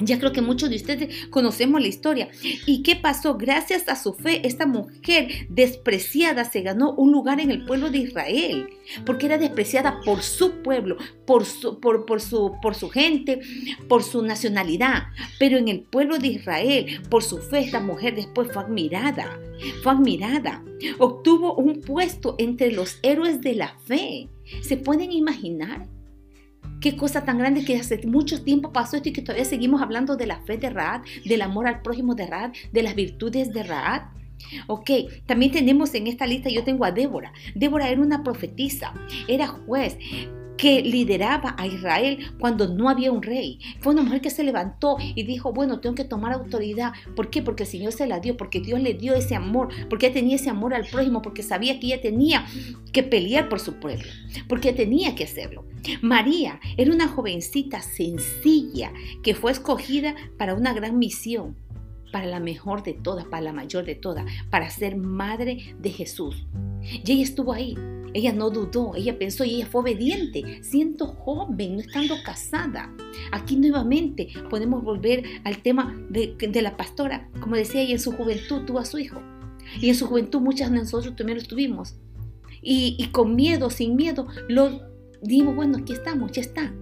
Ya 0.00 0.18
creo 0.18 0.32
que 0.32 0.42
muchos 0.42 0.70
de 0.70 0.76
ustedes 0.76 1.26
conocemos 1.30 1.80
la 1.80 1.86
historia. 1.86 2.28
¿Y 2.66 2.82
qué 2.82 2.96
pasó? 2.96 3.36
Gracias 3.36 3.88
a 3.88 3.96
su 3.96 4.14
fe, 4.14 4.46
esta 4.46 4.66
mujer 4.66 5.28
despreciada 5.48 6.44
se 6.44 6.62
ganó 6.62 6.94
un 6.94 7.12
lugar 7.12 7.40
en 7.40 7.50
el 7.50 7.64
pueblo 7.64 7.90
de 7.90 7.98
Israel, 7.98 8.70
porque 9.06 9.26
era 9.26 9.38
despreciada 9.38 10.00
por 10.04 10.22
su 10.22 10.62
pueblo, 10.62 10.96
por 11.26 11.44
su, 11.44 11.78
por, 11.78 12.20
su, 12.20 12.56
por 12.60 12.74
su 12.74 12.90
gente, 12.90 13.40
por 13.88 14.02
su 14.02 14.22
nacionalidad. 14.22 15.04
Pero 15.38 15.58
en 15.58 15.68
el 15.68 15.82
pueblo 15.82 16.18
de 16.18 16.28
Israel, 16.28 17.00
por 17.08 17.22
su 17.22 17.38
fe, 17.38 17.60
esta 17.60 17.80
mujer 17.80 18.16
después 18.16 18.52
fue 18.52 18.62
admirada, 18.62 19.38
fue 19.82 19.92
admirada. 19.92 20.64
Obtuvo 20.98 21.54
un 21.54 21.80
puesto 21.80 22.34
entre 22.38 22.72
los 22.72 22.98
héroes 23.02 23.40
de 23.40 23.54
la 23.54 23.78
fe. 23.86 24.28
¿Se 24.60 24.76
pueden 24.76 25.12
imaginar? 25.12 25.86
Qué 26.84 26.96
cosa 26.96 27.24
tan 27.24 27.38
grande 27.38 27.64
que 27.64 27.76
hace 27.76 28.06
mucho 28.06 28.44
tiempo 28.44 28.70
pasó 28.70 28.96
esto 28.96 29.08
y 29.08 29.12
que 29.14 29.22
todavía 29.22 29.46
seguimos 29.46 29.80
hablando 29.80 30.16
de 30.16 30.26
la 30.26 30.40
fe 30.40 30.58
de 30.58 30.68
Raad, 30.68 31.00
del 31.24 31.40
amor 31.40 31.66
al 31.66 31.80
prójimo 31.80 32.14
de 32.14 32.26
Raad, 32.26 32.52
de 32.72 32.82
las 32.82 32.94
virtudes 32.94 33.54
de 33.54 33.62
Raad. 33.62 34.02
Ok, 34.66 34.90
también 35.24 35.50
tenemos 35.50 35.94
en 35.94 36.08
esta 36.08 36.26
lista, 36.26 36.50
yo 36.50 36.62
tengo 36.62 36.84
a 36.84 36.92
Débora. 36.92 37.32
Débora 37.54 37.88
era 37.88 38.02
una 38.02 38.22
profetisa, 38.22 38.92
era 39.28 39.46
juez, 39.46 39.96
que 40.56 40.82
lideraba 40.82 41.54
a 41.58 41.66
Israel 41.66 42.18
cuando 42.38 42.68
no 42.68 42.88
había 42.88 43.12
un 43.12 43.22
rey. 43.22 43.58
Fue 43.80 43.92
una 43.92 44.02
mujer 44.02 44.20
que 44.20 44.30
se 44.30 44.44
levantó 44.44 44.96
y 44.98 45.24
dijo, 45.24 45.52
bueno, 45.52 45.80
tengo 45.80 45.94
que 45.94 46.04
tomar 46.04 46.32
autoridad. 46.32 46.92
¿Por 47.16 47.30
qué? 47.30 47.42
Porque 47.42 47.64
el 47.64 47.68
Señor 47.68 47.92
se 47.92 48.06
la 48.06 48.20
dio, 48.20 48.36
porque 48.36 48.60
Dios 48.60 48.80
le 48.80 48.94
dio 48.94 49.14
ese 49.14 49.34
amor, 49.34 49.68
porque 49.88 50.06
ella 50.06 50.14
tenía 50.14 50.36
ese 50.36 50.50
amor 50.50 50.74
al 50.74 50.86
prójimo, 50.86 51.22
porque 51.22 51.42
sabía 51.42 51.78
que 51.80 51.86
ella 51.86 52.00
tenía 52.00 52.46
que 52.92 53.02
pelear 53.02 53.48
por 53.48 53.60
su 53.60 53.74
pueblo, 53.74 54.08
porque 54.48 54.72
tenía 54.72 55.14
que 55.14 55.24
hacerlo. 55.24 55.64
María 56.00 56.60
era 56.76 56.92
una 56.92 57.08
jovencita 57.08 57.82
sencilla 57.82 58.92
que 59.22 59.34
fue 59.34 59.52
escogida 59.52 60.14
para 60.38 60.54
una 60.54 60.72
gran 60.72 60.98
misión, 60.98 61.56
para 62.12 62.26
la 62.26 62.40
mejor 62.40 62.82
de 62.82 62.94
todas, 62.94 63.24
para 63.26 63.42
la 63.42 63.52
mayor 63.52 63.84
de 63.84 63.96
todas, 63.96 64.24
para 64.50 64.70
ser 64.70 64.96
madre 64.96 65.74
de 65.78 65.90
Jesús. 65.90 66.46
Y 66.82 67.12
ella 67.12 67.22
estuvo 67.22 67.52
ahí. 67.52 67.76
Ella 68.14 68.32
no 68.32 68.48
dudó, 68.48 68.94
ella 68.94 69.18
pensó 69.18 69.44
y 69.44 69.56
ella 69.56 69.66
fue 69.66 69.82
obediente, 69.82 70.62
siendo 70.62 71.08
joven, 71.08 71.74
no 71.74 71.80
estando 71.80 72.14
casada. 72.24 72.94
Aquí 73.32 73.56
nuevamente 73.56 74.28
podemos 74.48 74.84
volver 74.84 75.24
al 75.42 75.58
tema 75.62 75.94
de, 76.08 76.62
la 76.62 76.76
pastora. 76.76 77.28
Como 77.40 77.56
decía 77.56 77.82
ella, 77.82 77.94
en 77.94 77.98
su 77.98 78.12
juventud 78.12 78.62
tuvo 78.66 78.78
a 78.78 78.84
su 78.84 78.98
hijo. 78.98 79.20
Y 79.80 79.88
en 79.88 79.96
su 79.96 80.06
juventud 80.06 80.40
muchas 80.40 80.70
de 80.70 80.78
nosotros 80.78 81.16
también 81.16 81.38
lo 81.38 81.44
tuvimos. 81.44 81.96
Y, 82.62 82.94
y 82.98 83.08
con 83.08 83.34
miedo, 83.34 83.68
sin 83.68 83.96
miedo, 83.96 84.28
lo 84.48 84.80
dimos, 85.20 85.56
bueno, 85.56 85.78
aquí 85.78 85.92
estamos, 85.92 86.30
ya 86.32 86.42
está. 86.42 86.72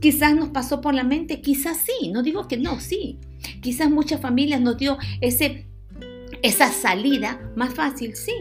quizás 0.00 0.36
nos 0.36 0.50
pasó 0.50 0.80
por 0.80 0.94
la 0.94 1.04
mente, 1.04 1.40
quizás 1.40 1.78
sí, 1.78 2.10
no 2.10 2.22
digo 2.22 2.46
que 2.46 2.58
no, 2.58 2.78
sí. 2.78 3.18
Quizás 3.60 3.90
muchas 3.90 4.20
familias 4.20 4.60
nos 4.60 4.76
dio 4.76 4.98
ese, 5.20 5.66
esa 6.42 6.70
salida 6.70 7.52
más 7.56 7.74
fácil, 7.74 8.14
sí. 8.14 8.32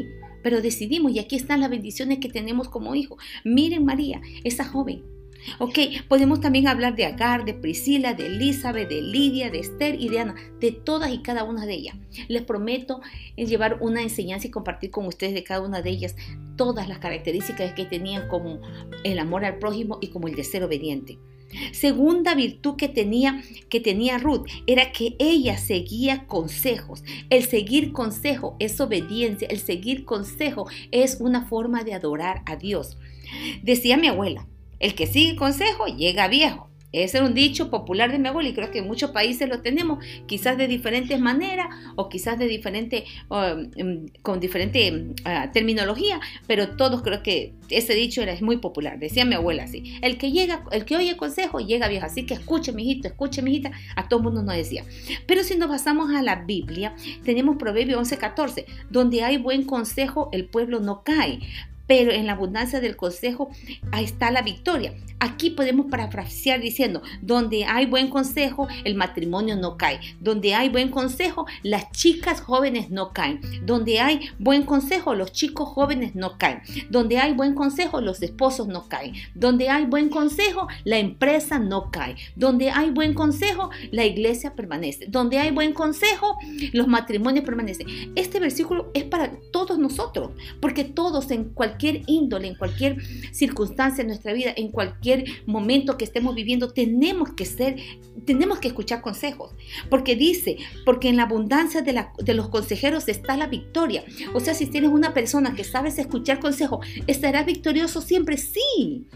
Pero 0.43 0.61
decidimos 0.61 1.13
y 1.13 1.19
aquí 1.19 1.35
están 1.35 1.61
las 1.61 1.69
bendiciones 1.69 2.19
que 2.19 2.29
tenemos 2.29 2.69
como 2.69 2.95
hijos. 2.95 3.21
Miren 3.43 3.85
María, 3.85 4.21
esa 4.43 4.65
joven 4.65 5.03
Ok, 5.59 5.79
podemos 6.07 6.39
también 6.39 6.67
hablar 6.67 6.95
de 6.95 7.05
Agar, 7.05 7.45
de 7.45 7.53
Priscila, 7.53 8.13
de 8.13 8.27
Elizabeth, 8.27 8.89
de 8.89 9.01
Lidia, 9.01 9.49
de 9.49 9.59
Esther 9.59 9.99
y 9.99 10.09
de 10.09 10.19
Ana, 10.19 10.35
de 10.59 10.71
todas 10.71 11.11
y 11.11 11.19
cada 11.19 11.43
una 11.43 11.65
de 11.65 11.73
ellas. 11.73 11.95
Les 12.27 12.43
prometo 12.43 13.01
llevar 13.35 13.77
una 13.81 14.01
enseñanza 14.01 14.47
y 14.47 14.51
compartir 14.51 14.91
con 14.91 15.07
ustedes 15.07 15.33
de 15.33 15.43
cada 15.43 15.61
una 15.61 15.81
de 15.81 15.89
ellas 15.89 16.15
todas 16.55 16.87
las 16.87 16.99
características 16.99 17.73
que 17.73 17.85
tenían 17.85 18.27
como 18.27 18.61
el 19.03 19.19
amor 19.19 19.45
al 19.45 19.57
prójimo 19.57 19.97
y 19.99 20.07
como 20.07 20.27
el 20.27 20.35
de 20.35 20.43
ser 20.43 20.63
obediente. 20.63 21.17
Segunda 21.71 22.35
virtud 22.35 22.75
que 22.75 22.89
tenía, 22.89 23.43
que 23.69 23.79
tenía 23.79 24.17
Ruth 24.17 24.47
era 24.67 24.91
que 24.91 25.15
ella 25.19 25.57
seguía 25.57 26.25
consejos. 26.27 27.03
El 27.29 27.43
seguir 27.43 27.91
consejo 27.91 28.55
es 28.59 28.79
obediencia. 28.79 29.47
El 29.49 29.59
seguir 29.59 30.05
consejo 30.05 30.67
es 30.91 31.17
una 31.19 31.45
forma 31.45 31.83
de 31.83 31.93
adorar 31.93 32.43
a 32.45 32.55
Dios. 32.55 32.97
Decía 33.63 33.97
mi 33.97 34.07
abuela, 34.07 34.47
el 34.79 34.95
que 34.95 35.07
sigue 35.07 35.35
consejo 35.35 35.85
llega 35.85 36.27
viejo. 36.27 36.70
Ese 36.91 37.17
es 37.17 37.23
un 37.23 37.33
dicho 37.33 37.69
popular 37.69 38.11
de 38.11 38.19
mi 38.19 38.27
abuela 38.27 38.49
y 38.49 38.53
creo 38.53 38.71
que 38.71 38.79
en 38.79 38.87
muchos 38.87 39.11
países 39.11 39.47
lo 39.47 39.61
tenemos, 39.61 40.03
quizás 40.25 40.57
de 40.57 40.67
diferentes 40.67 41.19
maneras 41.19 41.67
o 41.95 42.09
quizás 42.09 42.37
de 42.37 42.47
diferente, 42.47 43.05
em, 43.75 44.07
con 44.21 44.39
diferente 44.39 45.13
ah, 45.25 45.51
terminología, 45.53 46.19
pero 46.47 46.75
todos 46.75 47.01
creo 47.01 47.23
que 47.23 47.53
ese 47.69 47.93
dicho 47.93 48.21
era 48.21 48.35
muy 48.41 48.57
popular. 48.57 48.99
Decía 48.99 49.25
mi 49.25 49.35
abuela 49.35 49.63
así: 49.63 49.97
el 50.01 50.17
que 50.17 50.31
llega, 50.31 50.65
el 50.71 50.85
que 50.85 50.95
oye 50.95 51.17
consejo 51.17 51.59
llega 51.59 51.87
viejo. 51.87 52.05
Así 52.05 52.25
que 52.25 52.33
escuche, 52.33 52.71
mijito, 52.71 53.07
escuche, 53.07 53.41
mijita. 53.41 53.71
A 53.95 54.07
todo 54.07 54.19
el 54.19 54.23
mundo 54.25 54.43
nos 54.43 54.55
decía. 54.55 54.83
Pero 55.25 55.43
si 55.43 55.57
nos 55.57 55.69
basamos 55.69 56.13
a 56.13 56.21
la 56.21 56.43
Biblia, 56.43 56.95
tenemos 57.23 57.57
Proverbio 57.57 57.99
11:14, 57.99 58.65
donde 58.89 59.23
hay 59.23 59.37
buen 59.37 59.63
consejo, 59.63 60.29
el 60.31 60.45
pueblo 60.45 60.79
no 60.79 61.03
cae 61.03 61.39
pero 61.87 62.11
en 62.11 62.27
la 62.27 62.33
abundancia 62.33 62.79
del 62.79 62.95
consejo 62.95 63.49
ahí 63.91 64.05
está 64.05 64.31
la 64.31 64.41
victoria. 64.41 64.93
Aquí 65.19 65.51
podemos 65.51 65.85
parafrasear 65.85 66.61
diciendo, 66.61 67.03
donde 67.21 67.65
hay 67.65 67.85
buen 67.85 68.09
consejo, 68.09 68.67
el 68.85 68.95
matrimonio 68.95 69.55
no 69.55 69.77
cae. 69.77 69.99
Donde 70.19 70.55
hay 70.55 70.69
buen 70.69 70.89
consejo, 70.89 71.45
las 71.61 71.91
chicas 71.91 72.41
jóvenes 72.41 72.89
no 72.89 73.13
caen. 73.13 73.39
Donde 73.63 73.99
hay 73.99 74.31
buen 74.39 74.63
consejo, 74.63 75.13
los 75.13 75.31
chicos 75.31 75.69
jóvenes 75.69 76.15
no 76.15 76.39
caen. 76.39 76.61
Donde 76.89 77.19
hay 77.19 77.33
buen 77.33 77.53
consejo, 77.53 78.01
los 78.01 78.21
esposos 78.23 78.67
no 78.67 78.87
caen. 78.87 79.13
Donde 79.35 79.69
hay 79.69 79.85
buen 79.85 80.09
consejo, 80.09 80.67
la 80.85 80.97
empresa 80.97 81.59
no 81.59 81.91
cae. 81.91 82.15
Donde 82.35 82.71
hay 82.71 82.89
buen 82.89 83.13
consejo, 83.13 83.69
la 83.91 84.05
iglesia 84.05 84.55
permanece. 84.55 85.05
Donde 85.07 85.37
hay 85.37 85.51
buen 85.51 85.73
consejo, 85.73 86.37
los 86.73 86.87
matrimonios 86.87 87.45
permanecen. 87.45 87.87
Este 88.15 88.39
versículo 88.39 88.89
es 88.95 89.03
para 89.03 89.31
todos 89.51 89.77
nosotros, 89.77 90.31
porque 90.59 90.83
todos 90.83 91.29
en 91.29 91.45
cualquier 91.45 91.80
índole, 92.07 92.47
en 92.47 92.55
cualquier 92.55 92.97
circunstancia 93.31 94.01
en 94.01 94.07
nuestra 94.07 94.33
vida, 94.33 94.53
en 94.55 94.69
cualquier 94.69 95.25
momento 95.45 95.97
que 95.97 96.05
estemos 96.05 96.35
viviendo, 96.35 96.71
tenemos 96.71 97.33
que 97.33 97.45
ser, 97.45 97.77
tenemos 98.25 98.59
que 98.59 98.69
escuchar 98.69 99.01
consejos. 99.01 99.53
Porque 99.89 100.15
dice, 100.15 100.57
porque 100.85 101.09
en 101.09 101.17
la 101.17 101.23
abundancia 101.23 101.81
de, 101.81 102.05
de 102.17 102.33
los 102.33 102.49
consejeros 102.49 103.07
está 103.07 103.37
la 103.37 103.47
victoria. 103.47 104.03
O 104.33 104.39
sea, 104.39 104.53
si 104.53 104.67
tienes 104.67 104.91
una 104.91 105.13
persona 105.13 105.55
que 105.55 105.63
sabes 105.63 105.97
escuchar 105.97 106.39
consejos, 106.39 106.85
¿estará 107.07 107.43
victorioso 107.43 108.01
siempre? 108.01 108.37
Sí. 108.37 109.07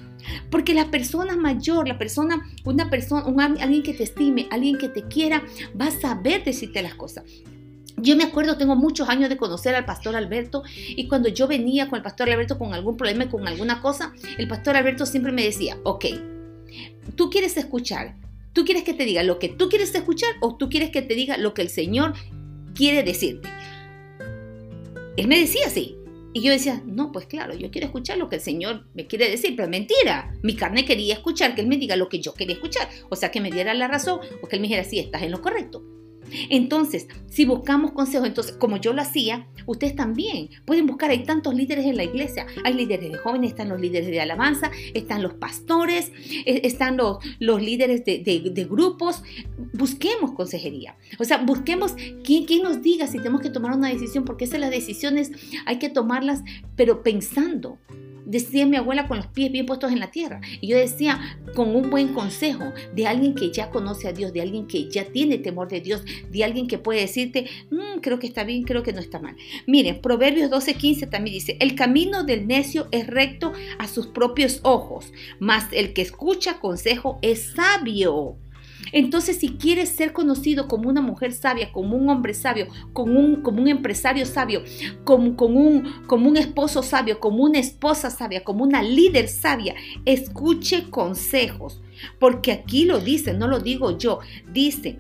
Porque 0.49 0.73
la 0.73 0.89
persona 0.91 1.35
mayor, 1.35 1.87
la 1.87 1.97
persona, 1.97 2.41
una 2.63 2.89
persona, 2.89 3.25
alguien 3.59 3.83
que 3.83 3.93
te 3.93 4.03
estime, 4.03 4.47
alguien 4.51 4.77
que 4.77 4.89
te 4.89 5.03
quiera, 5.03 5.43
va 5.79 5.87
a 5.87 5.91
saber 5.91 6.43
decirte 6.43 6.81
las 6.81 6.95
cosas. 6.95 7.23
Yo 7.97 8.15
me 8.17 8.23
acuerdo, 8.23 8.57
tengo 8.57 8.75
muchos 8.75 9.07
años 9.07 9.29
de 9.29 9.37
conocer 9.37 9.73
al 9.73 9.85
pastor 9.85 10.15
Alberto 10.15 10.63
y 10.89 11.07
cuando 11.07 11.29
yo 11.29 11.47
venía 11.47 11.87
con 11.87 11.97
el 11.97 12.03
pastor 12.03 12.29
Alberto 12.29 12.57
con 12.57 12.73
algún 12.73 12.97
problema, 12.97 13.29
con 13.29 13.47
alguna 13.47 13.81
cosa, 13.81 14.13
el 14.37 14.47
pastor 14.47 14.75
Alberto 14.75 15.05
siempre 15.05 15.31
me 15.31 15.43
decía, 15.43 15.77
ok, 15.83 16.05
tú 17.15 17.29
quieres 17.29 17.55
escuchar, 17.55 18.15
tú 18.53 18.65
quieres 18.65 18.83
que 18.83 18.93
te 18.93 19.05
diga 19.05 19.23
lo 19.23 19.39
que 19.39 19.49
tú 19.49 19.69
quieres 19.69 19.95
escuchar 19.95 20.29
o 20.41 20.57
tú 20.57 20.69
quieres 20.69 20.89
que 20.89 21.01
te 21.01 21.15
diga 21.15 21.37
lo 21.37 21.53
que 21.53 21.61
el 21.61 21.69
Señor 21.69 22.13
quiere 22.73 23.03
decirte. 23.03 23.49
Él 25.17 25.27
me 25.27 25.39
decía 25.39 25.67
así. 25.67 25.97
Y 26.33 26.41
yo 26.41 26.51
decía, 26.51 26.83
no, 26.85 27.13
pues 27.13 27.27
claro, 27.27 27.55
yo 27.55 27.71
quiero 27.71 27.87
escuchar 27.87 28.17
lo 28.17 28.27
que 28.27 28.35
el 28.35 28.41
Señor 28.41 28.85
me 28.93 29.07
quiere 29.07 29.31
decir, 29.31 29.55
pero 29.55 29.69
mentira. 29.69 30.33
Mi 30.43 30.53
carne 30.57 30.83
quería 30.83 31.13
escuchar 31.13 31.55
que 31.55 31.61
Él 31.61 31.67
me 31.67 31.77
diga 31.77 31.95
lo 31.95 32.09
que 32.09 32.19
yo 32.19 32.33
quería 32.33 32.55
escuchar. 32.55 32.89
O 33.09 33.15
sea, 33.15 33.31
que 33.31 33.39
me 33.39 33.51
diera 33.51 33.73
la 33.73 33.87
razón 33.87 34.19
o 34.41 34.47
que 34.49 34.57
Él 34.57 34.61
me 34.61 34.67
dijera, 34.67 34.83
sí, 34.83 34.99
estás 34.99 35.21
en 35.21 35.31
lo 35.31 35.41
correcto. 35.41 35.94
Entonces, 36.49 37.07
si 37.29 37.45
buscamos 37.45 37.91
consejos, 37.91 38.27
entonces, 38.27 38.55
como 38.55 38.77
yo 38.77 38.93
lo 38.93 39.01
hacía, 39.01 39.47
ustedes 39.65 39.95
también 39.95 40.49
pueden 40.65 40.87
buscar. 40.87 41.09
Hay 41.09 41.23
tantos 41.23 41.53
líderes 41.53 41.85
en 41.85 41.97
la 41.97 42.03
iglesia. 42.03 42.45
Hay 42.63 42.73
líderes 42.73 43.11
de 43.11 43.17
jóvenes, 43.17 43.51
están 43.51 43.69
los 43.69 43.79
líderes 43.79 44.09
de 44.09 44.21
alabanza, 44.21 44.71
están 44.93 45.21
los 45.21 45.33
pastores, 45.33 46.11
e, 46.45 46.61
están 46.63 46.97
los, 46.97 47.17
los 47.39 47.61
líderes 47.61 48.03
de, 48.05 48.67
grupos. 48.69 49.23
Busquemos 49.73 50.31
consejería. 50.33 50.97
O 51.19 51.23
sea, 51.23 51.37
busquemos 51.37 51.95
quién, 52.23 52.45
quién 52.45 52.63
nos 52.63 52.81
diga 52.81 53.07
si 53.07 53.17
tenemos 53.17 53.41
que 53.41 53.49
tomar 53.49 53.75
una 53.75 53.89
decisión, 53.89 54.25
porque 54.25 54.45
esas 54.45 54.59
las 54.59 54.71
decisiones 54.71 55.31
hay 55.65 55.77
que 55.79 55.89
tomarlas, 55.89 56.41
pero 56.75 57.03
pensando 57.03 57.77
decía 58.25 58.65
mi 58.65 58.77
abuela 58.77 59.07
con 59.07 59.17
los 59.17 59.27
pies 59.27 59.51
bien 59.51 59.65
puestos 59.65 59.91
en 59.91 59.99
la 59.99 60.11
tierra. 60.11 60.41
Y 60.61 60.67
yo 60.67 60.77
decía, 60.77 61.39
con 61.55 61.75
un 61.75 61.89
buen 61.89 62.13
consejo 62.13 62.73
de 62.93 63.07
alguien 63.07 63.35
que 63.35 63.51
ya 63.51 63.69
conoce 63.69 64.07
a 64.07 64.13
Dios, 64.13 64.33
de 64.33 64.41
alguien 64.41 64.67
que 64.67 64.89
ya 64.89 65.05
tiene 65.05 65.37
temor 65.37 65.67
de 65.69 65.81
Dios, 65.81 66.03
de 66.29 66.43
alguien 66.43 66.67
que 66.67 66.77
puede 66.77 67.01
decirte, 67.01 67.47
mm, 67.69 67.99
creo 68.01 68.19
que 68.19 68.27
está 68.27 68.43
bien, 68.43 68.63
creo 68.63 68.83
que 68.83 68.93
no 68.93 68.99
está 68.99 69.19
mal. 69.19 69.35
Miren, 69.67 70.01
Proverbios 70.01 70.49
12:15 70.49 71.07
también 71.07 71.35
dice, 71.35 71.57
el 71.59 71.75
camino 71.75 72.23
del 72.23 72.47
necio 72.47 72.87
es 72.91 73.07
recto 73.07 73.53
a 73.79 73.87
sus 73.87 74.07
propios 74.07 74.59
ojos, 74.63 75.11
mas 75.39 75.67
el 75.71 75.93
que 75.93 76.01
escucha 76.01 76.59
consejo 76.59 77.19
es 77.21 77.53
sabio. 77.55 78.37
Entonces, 78.91 79.37
si 79.37 79.49
quieres 79.49 79.89
ser 79.89 80.13
conocido 80.13 80.67
como 80.67 80.89
una 80.89 81.01
mujer 81.01 81.33
sabia, 81.33 81.71
como 81.71 81.95
un 81.95 82.09
hombre 82.09 82.33
sabio, 82.33 82.67
como 82.93 83.19
un, 83.19 83.41
como 83.41 83.61
un 83.61 83.67
empresario 83.67 84.25
sabio, 84.25 84.63
como, 85.03 85.35
como, 85.35 85.59
un, 85.59 85.83
como 86.07 86.29
un 86.29 86.37
esposo 86.37 86.83
sabio, 86.83 87.19
como 87.19 87.43
una 87.43 87.59
esposa 87.59 88.09
sabia, 88.09 88.43
como 88.43 88.63
una 88.63 88.81
líder 88.81 89.27
sabia, 89.27 89.75
escuche 90.05 90.89
consejos. 90.89 91.81
Porque 92.19 92.51
aquí 92.51 92.85
lo 92.85 92.99
dice, 92.99 93.33
no 93.33 93.47
lo 93.47 93.59
digo 93.59 93.97
yo, 93.97 94.19
dice 94.51 94.99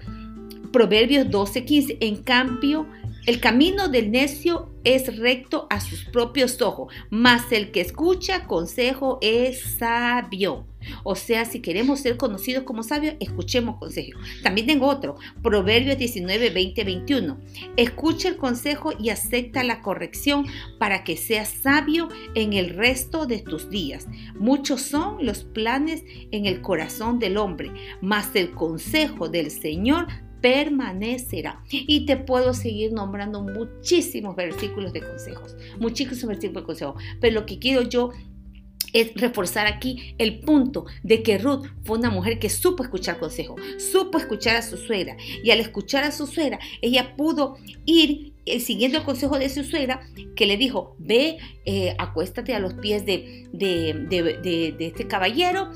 Proverbios 0.71 1.27
12:15, 1.27 1.97
en 2.01 2.17
cambio, 2.17 2.85
el 3.25 3.39
camino 3.39 3.87
del 3.87 4.11
necio 4.11 4.69
es 4.83 5.17
recto 5.17 5.67
a 5.69 5.79
sus 5.79 6.05
propios 6.05 6.61
ojos, 6.61 6.93
mas 7.09 7.51
el 7.51 7.71
que 7.71 7.81
escucha 7.81 8.45
consejo 8.45 9.17
es 9.21 9.61
sabio. 9.79 10.67
O 11.03 11.15
sea, 11.15 11.45
si 11.45 11.61
queremos 11.61 11.99
ser 12.01 12.17
conocidos 12.17 12.63
como 12.63 12.83
sabios, 12.83 13.15
escuchemos 13.19 13.77
consejo. 13.77 14.19
También 14.43 14.67
tengo 14.67 14.87
otro, 14.87 15.15
Proverbios 15.41 15.97
19, 15.97 16.51
20, 16.51 16.83
21. 16.83 17.37
Escucha 17.75 18.29
el 18.29 18.37
consejo 18.37 18.91
y 18.99 19.09
acepta 19.09 19.63
la 19.63 19.81
corrección 19.81 20.45
para 20.77 21.03
que 21.03 21.17
seas 21.17 21.49
sabio 21.49 22.09
en 22.35 22.53
el 22.53 22.69
resto 22.69 23.25
de 23.25 23.39
tus 23.39 23.69
días. 23.69 24.07
Muchos 24.35 24.81
son 24.81 25.25
los 25.25 25.43
planes 25.43 26.03
en 26.31 26.45
el 26.45 26.61
corazón 26.61 27.17
del 27.17 27.37
hombre, 27.37 27.71
mas 28.01 28.35
el 28.35 28.51
consejo 28.51 29.29
del 29.29 29.49
Señor 29.49 30.07
permanecerá. 30.45 31.63
Y 31.71 32.05
te 32.05 32.17
puedo 32.17 32.53
seguir 32.53 32.93
nombrando 32.93 33.41
muchísimos 33.41 34.35
versículos 34.35 34.93
de 34.93 35.01
consejos, 35.01 35.55
muchísimos 35.79 36.23
versículos 36.23 36.61
de 36.61 36.67
consejos, 36.67 37.03
pero 37.19 37.33
lo 37.33 37.47
que 37.47 37.57
quiero 37.57 37.81
yo 37.81 38.11
es 38.93 39.15
reforzar 39.15 39.65
aquí 39.65 40.13
el 40.19 40.41
punto 40.41 40.85
de 41.01 41.23
que 41.23 41.39
Ruth 41.39 41.65
fue 41.83 41.97
una 41.97 42.11
mujer 42.11 42.37
que 42.37 42.51
supo 42.51 42.83
escuchar 42.83 43.17
consejos, 43.17 43.59
supo 43.91 44.19
escuchar 44.19 44.57
a 44.57 44.61
su 44.61 44.77
suegra 44.77 45.17
y 45.43 45.49
al 45.49 45.59
escuchar 45.59 46.03
a 46.03 46.11
su 46.11 46.27
suegra 46.27 46.59
ella 46.83 47.15
pudo 47.15 47.57
ir 47.87 48.33
eh, 48.45 48.59
siguiendo 48.59 48.99
el 48.99 49.03
consejo 49.03 49.39
de 49.39 49.49
su 49.49 49.63
suegra 49.63 50.01
que 50.35 50.45
le 50.45 50.57
dijo, 50.57 50.95
ve, 50.99 51.39
eh, 51.65 51.95
acuéstate 51.97 52.53
a 52.53 52.59
los 52.59 52.75
pies 52.75 53.03
de, 53.03 53.49
de, 53.51 53.95
de 54.77 54.85
este 54.85 55.07
caballero 55.07 55.71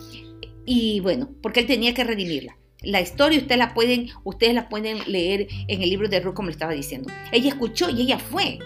y 0.63 0.99
bueno, 0.99 1.31
porque 1.41 1.61
él 1.61 1.65
tenía 1.65 1.95
que 1.95 2.03
redimirla. 2.03 2.59
La 2.81 3.01
historia 3.01 3.39
ustedes 3.39 3.57
la 3.57 3.73
pueden, 3.73 4.07
ustedes 4.23 4.53
la 4.53 4.69
pueden 4.69 4.99
leer 5.07 5.47
en 5.67 5.81
el 5.81 5.89
libro 5.89 6.07
de 6.07 6.21
Ruth, 6.21 6.33
como 6.33 6.47
le 6.47 6.53
estaba 6.53 6.71
diciendo. 6.71 7.11
Ella 7.31 7.49
escuchó 7.49 7.89
y 7.89 8.01
ella 8.01 8.19
fue. 8.19 8.59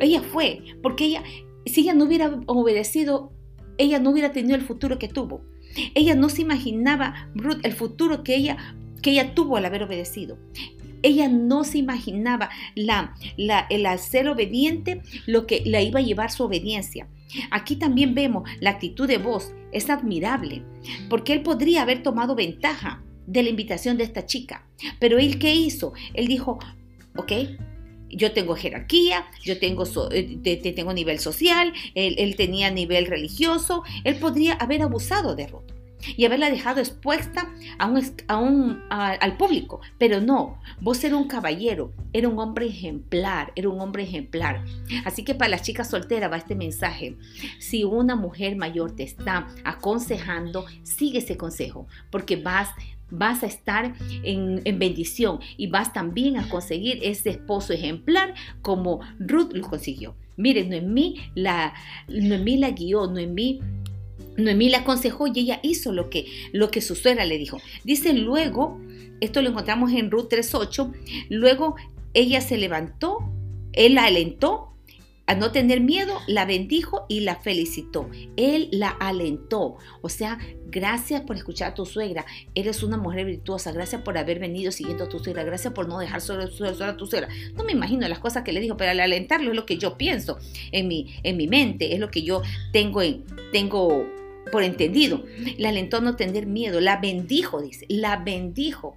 Ella 0.00 0.22
fue, 0.22 0.62
porque 0.82 1.04
ella, 1.04 1.22
si 1.66 1.82
ella 1.82 1.94
no 1.94 2.04
hubiera 2.04 2.40
obedecido, 2.46 3.30
ella 3.76 3.98
no 3.98 4.10
hubiera 4.10 4.32
tenido 4.32 4.54
el 4.54 4.62
futuro 4.62 4.98
que 4.98 5.08
tuvo. 5.08 5.42
Ella 5.94 6.14
no 6.14 6.30
se 6.30 6.42
imaginaba, 6.42 7.30
el 7.62 7.72
futuro 7.74 8.24
que 8.24 8.36
ella, 8.36 8.56
que 9.02 9.10
ella 9.10 9.34
tuvo 9.34 9.58
al 9.58 9.66
haber 9.66 9.82
obedecido. 9.82 10.38
Ella 11.02 11.28
no 11.28 11.62
se 11.62 11.78
imaginaba 11.78 12.48
la, 12.74 13.14
el 13.36 13.98
ser 13.98 14.28
obediente, 14.28 15.02
lo 15.26 15.46
que 15.46 15.62
la 15.66 15.82
iba 15.82 16.00
a 16.00 16.02
llevar 16.02 16.30
su 16.30 16.42
obediencia. 16.42 17.06
Aquí 17.50 17.76
también 17.76 18.14
vemos 18.14 18.48
la 18.60 18.70
actitud 18.70 19.06
de 19.06 19.18
voz, 19.18 19.52
es 19.72 19.90
admirable, 19.90 20.64
porque 21.10 21.34
él 21.34 21.42
podría 21.42 21.82
haber 21.82 22.02
tomado 22.02 22.34
ventaja 22.34 23.04
de 23.28 23.42
la 23.42 23.50
invitación 23.50 23.96
de 23.96 24.04
esta 24.04 24.26
chica. 24.26 24.64
Pero 24.98 25.18
él, 25.18 25.38
¿qué 25.38 25.54
hizo? 25.54 25.92
Él 26.14 26.26
dijo, 26.26 26.58
ok, 27.14 27.32
yo 28.08 28.32
tengo 28.32 28.56
jerarquía, 28.56 29.26
yo 29.42 29.58
tengo, 29.58 29.84
eh, 30.10 30.72
tengo 30.74 30.92
nivel 30.94 31.18
social, 31.18 31.72
él, 31.94 32.36
tenía 32.36 32.70
nivel 32.70 33.06
religioso, 33.06 33.82
él 34.04 34.16
podría 34.16 34.54
haber 34.54 34.82
abusado 34.82 35.34
de 35.34 35.46
Ruth 35.46 35.72
y 36.16 36.24
haberla 36.24 36.48
dejado 36.48 36.80
expuesta 36.80 37.50
a 37.78 38.38
un, 38.38 38.82
al 38.88 39.36
público. 39.36 39.80
Pero 39.98 40.22
no, 40.22 40.58
vos 40.80 41.04
eras 41.04 41.18
un 41.18 41.28
caballero, 41.28 41.92
era 42.14 42.28
un 42.28 42.38
hombre 42.38 42.66
ejemplar, 42.66 43.52
era 43.56 43.68
un 43.68 43.78
hombre 43.80 44.04
ejemplar. 44.04 44.64
Así 45.04 45.22
que 45.22 45.34
para 45.34 45.50
las 45.50 45.62
chicas 45.62 45.90
solteras 45.90 46.32
va 46.32 46.38
este 46.38 46.54
mensaje. 46.54 47.16
Si 47.58 47.84
una 47.84 48.16
mujer 48.16 48.56
mayor 48.56 48.96
te 48.96 49.02
está 49.02 49.48
aconsejando, 49.64 50.64
sigue 50.82 51.18
ese 51.18 51.36
consejo, 51.36 51.88
porque 52.10 52.36
vas 52.36 52.70
vas 53.10 53.42
a 53.42 53.46
estar 53.46 53.94
en, 54.22 54.62
bendición 54.78 55.40
y 55.56 55.68
vas 55.68 55.92
también 55.92 56.36
a 56.36 56.48
conseguir 56.48 57.00
ese 57.02 57.30
esposo 57.30 57.72
ejemplar 57.72 58.34
como 58.62 59.00
Ruth 59.18 59.52
lo 59.52 59.68
consiguió. 59.68 60.14
Miren, 60.36 60.70
Noemí 60.70 61.16
la, 61.34 61.74
Noemí 62.08 62.56
la 62.58 62.70
guió, 62.70 63.06
Noemí 63.06 63.60
Noemí 64.36 64.68
la 64.68 64.78
aconsejó 64.78 65.26
y 65.26 65.40
ella 65.40 65.58
hizo 65.62 65.92
lo 65.92 66.10
que, 66.10 66.26
lo 66.52 66.70
que 66.70 66.80
su 66.80 66.94
suegra 66.94 67.24
le 67.24 67.38
dijo. 67.38 67.60
Dice 67.82 68.12
luego, 68.12 68.80
esto 69.20 69.42
lo 69.42 69.50
encontramos 69.50 69.92
en 69.92 70.10
Ruth 70.10 70.28
3.8, 70.30 70.92
luego 71.28 71.74
ella 72.14 72.40
se 72.40 72.56
levantó, 72.56 73.18
él 73.72 73.94
la 73.94 74.04
alentó 74.04 74.72
a 75.28 75.34
no 75.34 75.52
tener 75.52 75.82
miedo, 75.82 76.18
la 76.26 76.46
bendijo 76.46 77.04
y 77.06 77.20
la 77.20 77.36
felicitó. 77.36 78.08
Él 78.38 78.70
la 78.72 78.88
alentó. 78.88 79.76
O 80.00 80.08
sea, 80.08 80.38
gracias 80.66 81.20
por 81.20 81.36
escuchar 81.36 81.72
a 81.72 81.74
tu 81.74 81.84
suegra. 81.84 82.24
Eres 82.54 82.82
una 82.82 82.96
mujer 82.96 83.26
virtuosa. 83.26 83.70
Gracias 83.72 84.00
por 84.00 84.16
haber 84.16 84.38
venido 84.38 84.72
siguiendo 84.72 85.04
a 85.04 85.08
tu 85.10 85.18
suegra. 85.18 85.44
Gracias 85.44 85.74
por 85.74 85.86
no 85.86 85.98
dejar 85.98 86.22
solo, 86.22 86.44
a 86.44 86.96
tu 86.96 87.06
suegra. 87.06 87.28
No 87.54 87.62
me 87.62 87.72
imagino 87.72 88.08
las 88.08 88.20
cosas 88.20 88.42
que 88.42 88.52
le 88.52 88.60
dijo, 88.60 88.78
pero 88.78 88.92
al 88.92 89.00
alentarlo 89.00 89.50
es 89.50 89.56
lo 89.56 89.66
que 89.66 89.76
yo 89.76 89.98
pienso 89.98 90.38
en 90.72 90.88
mi, 90.88 91.14
en 91.22 91.36
mi 91.36 91.46
mente. 91.46 91.92
Es 91.92 92.00
lo 92.00 92.10
que 92.10 92.22
yo 92.22 92.40
tengo, 92.72 93.02
en, 93.02 93.22
tengo 93.52 94.06
por 94.50 94.62
entendido. 94.62 95.24
La 95.58 95.68
alentó 95.68 95.98
a 95.98 96.00
no 96.00 96.16
tener 96.16 96.46
miedo. 96.46 96.80
La 96.80 96.96
bendijo, 96.96 97.60
dice. 97.60 97.84
La 97.90 98.16
bendijo. 98.16 98.96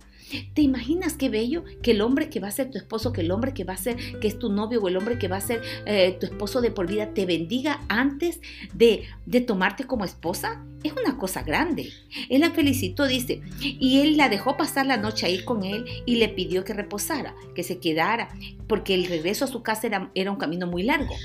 ¿Te 0.54 0.62
imaginas 0.62 1.14
qué 1.14 1.30
bello 1.30 1.64
que 1.82 1.92
el 1.92 2.02
hombre 2.02 2.30
que 2.30 2.40
va 2.40 2.48
a 2.48 2.52
ser 2.52 2.72
tu 2.72 2.78
esposo, 2.78 3.14
que 3.14 3.22
el 3.22 3.32
hombre 3.32 3.54
que 3.54 3.64
va 3.64 3.74
a 3.74 3.78
ser, 3.78 4.20
que 4.20 4.28
es 4.28 4.38
tu 4.40 4.52
novio 4.52 4.82
o 4.82 4.88
el 4.88 4.98
hombre 4.98 5.18
que 5.18 5.28
va 5.28 5.38
a 5.38 5.42
ser 5.42 5.62
eh, 5.86 6.18
tu 6.20 6.26
esposo 6.26 6.62
de 6.62 6.72
por 6.72 6.88
vida, 6.88 7.14
te 7.14 7.26
bendiga 7.26 7.82
antes 7.88 8.40
de, 8.74 9.04
de 9.26 9.42
tomarte 9.42 9.86
como 9.86 10.06
esposa? 10.06 10.64
Es 10.84 10.94
una 10.94 11.18
cosa 11.18 11.44
grande. 11.44 11.90
Él 12.30 12.42
la 12.42 12.52
felicitó, 12.52 13.08
dice, 13.08 13.42
y 13.62 14.02
él 14.02 14.18
la 14.18 14.30
dejó 14.30 14.58
pasar 14.58 14.86
la 14.86 14.98
noche 14.98 15.28
ahí 15.28 15.44
con 15.44 15.64
él 15.64 15.86
y 16.06 16.16
le 16.16 16.30
pidió 16.30 16.64
que 16.64 16.74
reposara, 16.74 17.36
que 17.54 17.64
se 17.64 17.78
quedara, 17.78 18.30
porque 18.68 18.96
el 18.96 19.06
regreso 19.06 19.46
a 19.46 19.48
su 19.48 19.62
casa 19.62 19.88
era, 19.88 20.12
era 20.16 20.32
un 20.32 20.38
camino 20.38 20.66
muy 20.66 20.84
largo 20.84 21.16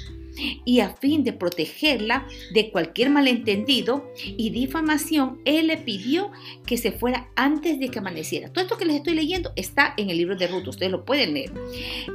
y 0.65 0.81
a 0.81 0.91
fin 0.91 1.25
de 1.25 1.33
protegerla 1.33 2.27
de 2.53 2.71
cualquier 2.71 3.11
malentendido 3.11 4.11
y 4.25 4.51
difamación, 4.51 5.41
él 5.45 5.69
le 5.69 5.77
pidió 5.77 6.31
que 6.67 6.77
se 6.77 6.93
fuera 6.93 7.31
antes 7.37 7.79
de 7.79 7.89
que 7.89 7.99
amaneciera. 7.99 8.53
Todo 8.53 8.65
esto 8.65 8.77
que 8.77 8.85
les 8.85 8.97
estoy 8.97 9.15
leyendo 9.15 9.53
está 9.57 9.95
en 9.97 10.11
el 10.11 10.19
libro 10.19 10.37
de 10.37 10.47
Ruth, 10.49 10.69
ustedes 10.69 10.93
lo 10.93 11.05
pueden 11.05 11.35
leer. 11.35 11.53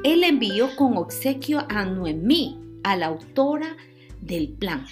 Él 0.03 0.23
envió 0.23 0.75
con 0.75 0.97
obsequio 0.97 1.65
a 1.69 1.85
Noemí, 1.85 2.59
a 2.83 2.95
la 2.95 3.07
autora 3.07 3.77
del 4.21 4.49
plan. 4.49 4.85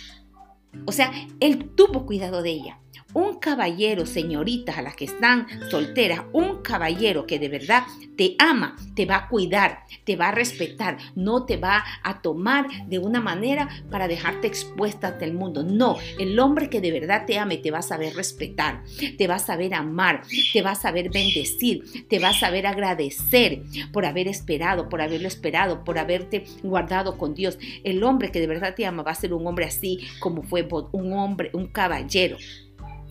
O 0.86 0.92
sea, 0.92 1.12
él 1.40 1.72
tuvo 1.76 2.06
cuidado 2.06 2.42
de 2.42 2.52
ella. 2.52 2.80
Un 3.14 3.40
caballero, 3.40 4.06
señoritas, 4.06 4.78
a 4.78 4.84
las 4.84 4.96
que 4.96 5.06
están 5.06 5.48
solteras, 5.72 6.22
un 6.32 6.62
caballero 6.62 7.26
que 7.26 7.40
de 7.40 7.50
verdad 7.50 7.84
te 8.16 8.36
ama, 8.38 8.76
te 8.96 9.08
va 9.08 9.16
a 9.16 9.28
cuidar, 9.28 9.80
te 10.04 10.16
va 10.16 10.28
a 10.28 10.32
respetar, 10.32 10.98
no 11.16 11.46
te 11.46 11.58
va 11.58 11.84
a 12.04 12.22
tomar 12.22 12.68
de 12.88 13.00
una 13.00 13.20
manera 13.20 13.68
para 13.90 14.08
dejarte 14.08 14.46
expuesta 14.46 15.08
ante 15.08 15.26
el 15.26 15.34
mundo. 15.34 15.64
No, 15.64 15.98
el 16.20 16.38
hombre 16.40 16.70
que 16.70 16.82
de 16.82 16.92
verdad 16.92 17.26
te 17.26 17.40
ama 17.40 17.56
te 17.64 17.72
va 17.72 17.80
a 17.80 17.82
saber 17.82 18.14
respetar, 18.14 18.84
te 19.18 19.28
va 19.28 19.36
a 19.36 19.40
saber 19.40 19.74
amar, 19.74 20.22
te 20.54 20.62
va 20.62 20.72
a 20.72 20.76
saber 20.76 21.10
bendecir, 21.10 22.08
te 22.08 22.20
va 22.20 22.30
a 22.30 22.34
saber 22.34 22.68
agradecer 22.68 23.64
por 23.92 24.06
haber 24.06 24.28
esperado, 24.28 24.88
por 24.88 25.02
haberlo 25.02 25.28
esperado, 25.28 25.84
por 25.84 25.98
haberte 25.98 26.44
guardado 26.62 27.18
con 27.18 27.34
Dios. 27.34 27.58
El 27.84 28.04
hombre 28.04 28.32
que 28.32 28.40
de 28.40 28.48
verdad 28.48 28.76
te 28.76 28.86
ama 28.86 29.02
va 29.02 29.12
a 29.12 29.16
ser 29.16 29.34
un 29.34 29.48
hombre 29.48 29.66
así 29.66 30.00
como 30.20 30.44
fue 30.44 30.68
un 30.92 31.14
hombre, 31.14 31.50
un 31.54 31.66
caballero. 31.68 32.38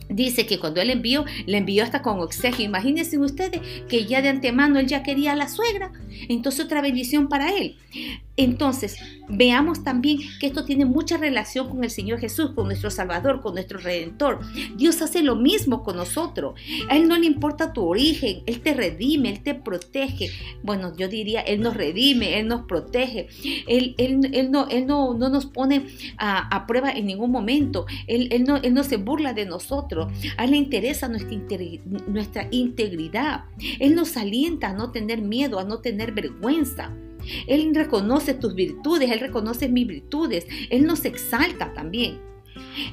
Dice 0.08 0.46
que 0.46 0.58
cuando 0.58 0.80
él 0.80 0.90
envió, 0.90 1.24
le 1.46 1.58
envió 1.58 1.84
hasta 1.84 2.02
con 2.02 2.20
obsequio. 2.20 2.64
Imagínense 2.64 3.18
ustedes 3.18 3.60
que 3.88 4.06
ya 4.06 4.22
de 4.22 4.28
antemano 4.28 4.78
él 4.78 4.86
ya 4.86 5.02
quería 5.02 5.32
a 5.32 5.36
la 5.36 5.48
suegra. 5.48 5.92
Entonces 6.28 6.64
otra 6.64 6.80
bendición 6.80 7.28
para 7.28 7.54
él. 7.54 7.76
Entonces, 8.36 8.96
veamos 9.28 9.84
también 9.84 10.18
que 10.40 10.46
esto 10.46 10.64
tiene 10.64 10.84
mucha 10.84 11.16
relación 11.16 11.68
con 11.68 11.84
el 11.84 11.90
Señor 11.90 12.18
Jesús, 12.18 12.52
con 12.54 12.66
nuestro 12.66 12.90
Salvador, 12.90 13.40
con 13.40 13.54
nuestro 13.54 13.78
Redentor. 13.78 14.40
Dios 14.76 15.02
hace 15.02 15.22
lo 15.22 15.36
mismo 15.36 15.82
con 15.82 15.96
nosotros. 15.96 16.58
A 16.88 16.96
Él 16.96 17.08
no 17.08 17.18
le 17.18 17.26
importa 17.26 17.72
tu 17.72 17.84
origen, 17.84 18.42
Él 18.46 18.60
te 18.60 18.74
redime, 18.74 19.30
Él 19.30 19.42
te 19.42 19.54
protege. 19.54 20.30
Bueno, 20.62 20.96
yo 20.96 21.08
diría, 21.08 21.40
Él 21.40 21.60
nos 21.60 21.74
redime, 21.74 22.38
Él 22.38 22.48
nos 22.48 22.62
protege. 22.62 23.28
Él, 23.66 23.94
él, 23.98 24.50
no, 24.50 24.68
él 24.68 24.86
no, 24.86 25.14
no, 25.14 25.28
nos 25.28 25.46
pone 25.46 25.86
a, 26.16 26.66
prueba 26.66 26.90
en 26.90 27.06
ningún 27.06 27.30
momento. 27.30 27.86
Él, 28.06 28.44
no, 28.46 28.56
él 28.56 28.74
no 28.74 28.84
se 28.84 28.96
burla 28.96 29.32
de 29.32 29.46
nosotros. 29.46 30.12
A 30.36 30.44
Él 30.44 30.52
le 30.52 30.56
interesa 30.56 31.08
nuestra, 31.08 31.36
nuestra 32.06 32.48
integridad. 32.50 33.44
Él 33.78 33.94
nos 33.94 34.16
alienta 34.16 34.68
a 34.68 34.72
no 34.72 34.90
tener 34.90 35.22
miedo, 35.22 35.58
a 35.58 35.64
no 35.64 35.78
tener 35.78 36.12
vergüenza. 36.12 36.92
Él 37.46 37.74
reconoce 37.74 38.34
tus 38.34 38.54
virtudes, 38.54 39.10
Él 39.10 39.20
reconoce 39.20 39.68
mis 39.68 39.86
virtudes, 39.86 40.46
Él 40.70 40.84
nos 40.84 41.04
exalta 41.04 41.72
también. 41.72 42.28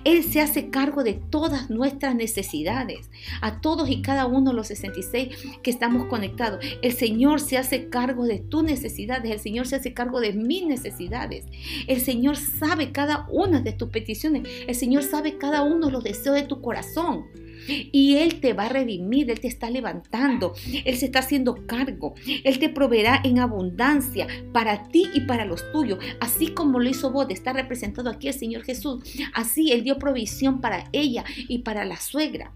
Él 0.04 0.24
se 0.24 0.42
hace 0.42 0.70
cargo 0.70 1.04
de 1.04 1.14
todas 1.14 1.70
nuestras 1.70 2.16
necesidades, 2.16 3.10
a 3.42 3.62
todos 3.62 3.90
y 3.90 4.02
cada 4.02 4.26
uno 4.26 4.52
de 4.52 4.58
los 4.58 4.68
66 4.68 5.30
que 5.62 5.72
estamos 5.72 6.06
conectados. 6.08 6.64
El 6.82 6.94
Señor 6.94 7.40
se 7.42 7.58
hace 7.58 7.90
cargo 7.90 8.26
de 8.26 8.40
tus 8.40 8.64
necesidades, 8.64 9.32
el 9.32 9.40
Señor 9.40 9.68
se 9.68 9.78
hace 9.78 9.94
cargo 9.94 10.20
de 10.20 10.34
mis 10.34 10.66
necesidades. 10.66 11.46
El 11.88 12.02
Señor 12.02 12.38
sabe 12.38 12.92
cada 12.92 13.28
una 13.30 13.62
de 13.62 13.74
tus 13.74 13.90
peticiones, 13.90 14.48
el 14.68 14.76
Señor 14.76 15.04
sabe 15.04 15.38
cada 15.38 15.64
uno 15.64 15.88
de 15.88 15.92
los 15.92 16.04
deseos 16.04 16.36
de 16.36 16.44
tu 16.44 16.62
corazón. 16.62 17.26
Y 17.68 18.18
Él 18.18 18.40
te 18.40 18.54
va 18.54 18.66
a 18.66 18.70
redimir, 18.70 19.30
Él 19.30 19.40
te 19.40 19.48
está 19.48 19.70
levantando, 19.70 20.54
Él 20.86 20.96
se 20.98 21.06
está 21.06 21.20
haciendo 21.20 21.66
cargo, 21.66 22.16
Él 22.44 22.60
te 22.60 22.70
proveerá 22.70 23.22
en 23.24 23.40
abundancia 23.40 24.28
para 24.52 24.84
ti 24.84 25.08
y 25.14 25.22
para 25.22 25.46
los 25.46 25.72
tuyos, 25.72 26.00
así 26.20 26.48
como 26.48 26.80
lo 26.80 26.90
hizo 26.90 27.12
vos, 27.12 27.28
está 27.30 27.54
representado 27.54 28.10
aquí 28.10 28.28
el 28.28 28.34
Señor 28.34 28.64
Jesús. 28.64 29.04
Así 29.34 29.72
Él 29.72 29.84
dio 29.84 29.98
provisión 29.98 30.62
para 30.62 30.90
ella 30.92 31.24
y 31.48 31.60
para 31.60 31.86
la 31.86 31.98
suegra. 31.98 32.52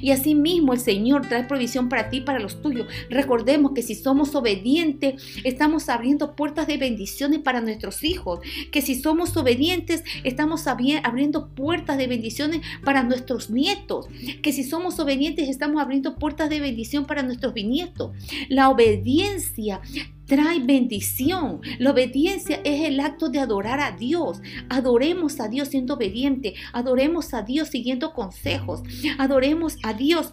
Y 0.00 0.10
así 0.10 0.34
mismo 0.34 0.72
el 0.72 0.80
Señor 0.80 1.28
trae 1.28 1.44
provisión 1.44 1.88
para 1.88 2.10
ti 2.10 2.20
para 2.20 2.40
los 2.40 2.62
tuyos. 2.62 2.86
Recordemos 3.10 3.72
que 3.72 3.82
si 3.82 3.94
somos 3.94 4.34
obedientes, 4.34 5.22
estamos 5.44 5.88
abriendo 5.88 6.34
puertas 6.34 6.66
de 6.66 6.76
bendiciones 6.76 7.40
para 7.40 7.60
nuestros 7.60 8.04
hijos. 8.04 8.40
Que 8.70 8.82
si 8.82 8.94
somos 8.94 9.36
obedientes, 9.36 10.04
estamos 10.22 10.66
abriendo 10.66 11.48
puertas 11.48 11.98
de 11.98 12.06
bendiciones 12.06 12.60
para 12.84 13.02
nuestros 13.02 13.50
nietos. 13.50 14.06
Que 14.42 14.52
si 14.52 14.64
somos 14.64 14.98
obedientes, 14.98 15.48
estamos 15.48 15.82
abriendo 15.82 16.16
puertas 16.16 16.50
de 16.50 16.60
bendición 16.60 17.06
para 17.06 17.22
nuestros 17.22 17.54
bisnietos. 17.54 18.12
La 18.48 18.68
obediencia 18.68 19.80
trae 20.26 20.60
bendición. 20.60 21.60
La 21.78 21.90
obediencia 21.90 22.60
es 22.64 22.82
el 22.86 23.00
acto 23.00 23.28
de 23.28 23.40
adorar 23.40 23.80
a 23.80 23.92
Dios. 23.92 24.40
Adoremos 24.68 25.40
a 25.40 25.48
Dios 25.48 25.68
siendo 25.68 25.94
obediente. 25.94 26.54
Adoremos 26.72 27.34
a 27.34 27.42
Dios 27.42 27.68
siguiendo 27.68 28.12
consejos. 28.12 28.82
Adoremos 29.18 29.76
a 29.82 29.92
Dios 29.92 30.32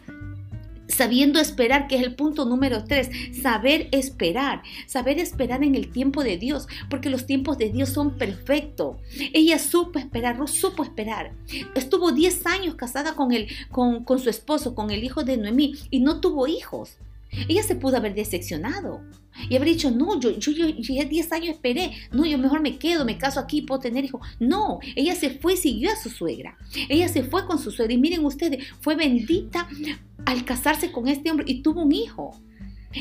sabiendo 0.88 1.40
esperar, 1.40 1.88
que 1.88 1.96
es 1.96 2.04
el 2.04 2.16
punto 2.16 2.46
número 2.46 2.84
tres, 2.84 3.10
saber 3.42 3.88
esperar, 3.92 4.62
saber 4.88 5.20
esperar 5.20 5.64
en 5.64 5.76
el 5.76 5.90
tiempo 5.90 6.24
de 6.24 6.38
Dios, 6.38 6.68
porque 6.90 7.10
los 7.10 7.26
tiempos 7.26 7.58
de 7.58 7.70
Dios 7.70 7.90
son 7.90 8.18
perfectos. 8.18 8.98
Ella 9.34 9.58
supo 9.58 10.00
esperar, 10.00 10.38
no 10.38 10.48
supo 10.48 10.84
esperar. 10.84 11.32
Estuvo 11.76 12.12
10 12.12 12.46
años 12.46 12.76
casada 12.76 13.16
con, 13.16 13.32
el, 13.32 13.48
con, 13.72 14.04
con 14.04 14.20
su 14.20 14.30
esposo, 14.30 14.76
con 14.76 14.92
el 14.92 15.04
hijo 15.04 15.24
de 15.24 15.38
Noemí, 15.38 15.76
y 15.90 16.02
no 16.02 16.20
tuvo 16.20 16.48
hijos. 16.48 16.98
Ella 17.48 17.64
se 17.64 17.76
pudo 17.76 17.98
haber 17.98 18.14
decepcionado 18.14 19.02
y 19.50 19.56
haber 19.56 19.70
dicho, 19.70 19.92
no, 19.92 20.20
yo, 20.20 20.32
yo, 20.32 20.52
yo, 20.52 21.06
10 21.06 21.32
años 21.32 21.50
esperé, 21.50 21.92
no, 22.12 22.26
yo 22.26 22.38
mejor 22.38 22.62
me 22.62 22.78
quedo, 22.78 23.06
me 23.06 23.18
caso 23.18 23.40
aquí, 23.40 23.62
puedo 23.62 23.80
tener 23.82 24.06
hijos. 24.06 24.22
No, 24.40 24.80
ella 24.96 25.16
se 25.16 25.30
fue 25.30 25.54
y 25.54 25.58
siguió 25.58 25.92
a 25.92 25.96
su 25.96 26.10
suegra. 26.10 26.58
Ella 26.90 27.08
se 27.08 27.24
fue 27.24 27.46
con 27.46 27.60
su 27.60 27.72
suegra 27.72 27.94
y 27.94 27.98
miren 27.98 28.26
ustedes, 28.26 28.66
fue 28.82 28.96
bendita 28.96 29.68
al 30.26 30.46
casarse 30.46 30.92
con 30.92 31.08
este 31.08 31.32
hombre 31.32 31.46
y 31.48 31.62
tuvo 31.62 31.82
un 31.82 31.92
hijo. 31.92 32.40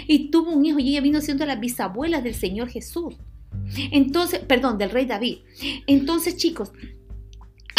Y 0.06 0.30
tuvo 0.30 0.52
un 0.52 0.64
hijo 0.64 0.78
y 0.78 0.90
ella 0.90 1.00
vino 1.00 1.20
siendo 1.20 1.44
la 1.46 1.56
bisabuela 1.56 2.20
del 2.20 2.34
Señor 2.34 2.68
Jesús. 2.68 3.16
Entonces, 3.90 4.38
perdón, 4.40 4.78
del 4.78 4.90
rey 4.90 5.06
David. 5.06 5.38
Entonces, 5.86 6.36
chicos, 6.36 6.70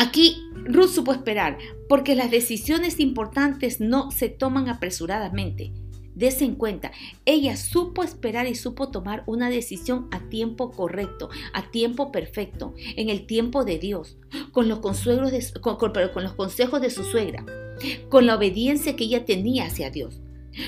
Aquí 0.01 0.35
Ruth 0.65 0.89
supo 0.89 1.13
esperar, 1.13 1.59
porque 1.87 2.15
las 2.15 2.31
decisiones 2.31 2.99
importantes 2.99 3.79
no 3.79 4.09
se 4.09 4.29
toman 4.29 4.67
apresuradamente. 4.67 5.73
Dese 6.15 6.45
en 6.45 6.55
cuenta, 6.55 6.91
ella 7.25 7.55
supo 7.55 8.03
esperar 8.03 8.47
y 8.47 8.55
supo 8.55 8.89
tomar 8.89 9.23
una 9.27 9.49
decisión 9.49 10.07
a 10.11 10.19
tiempo 10.29 10.71
correcto, 10.71 11.29
a 11.53 11.71
tiempo 11.71 12.11
perfecto, 12.11 12.73
en 12.97 13.09
el 13.09 13.25
tiempo 13.25 13.63
de 13.63 13.79
Dios, 13.79 14.17
con 14.51 14.67
los, 14.67 14.81
de, 14.81 16.11
con 16.13 16.23
los 16.23 16.33
consejos 16.33 16.81
de 16.81 16.89
su 16.89 17.03
suegra, 17.03 17.45
con 18.09 18.25
la 18.25 18.35
obediencia 18.35 18.95
que 18.95 19.05
ella 19.05 19.25
tenía 19.25 19.65
hacia 19.65 19.89
Dios. 19.89 20.21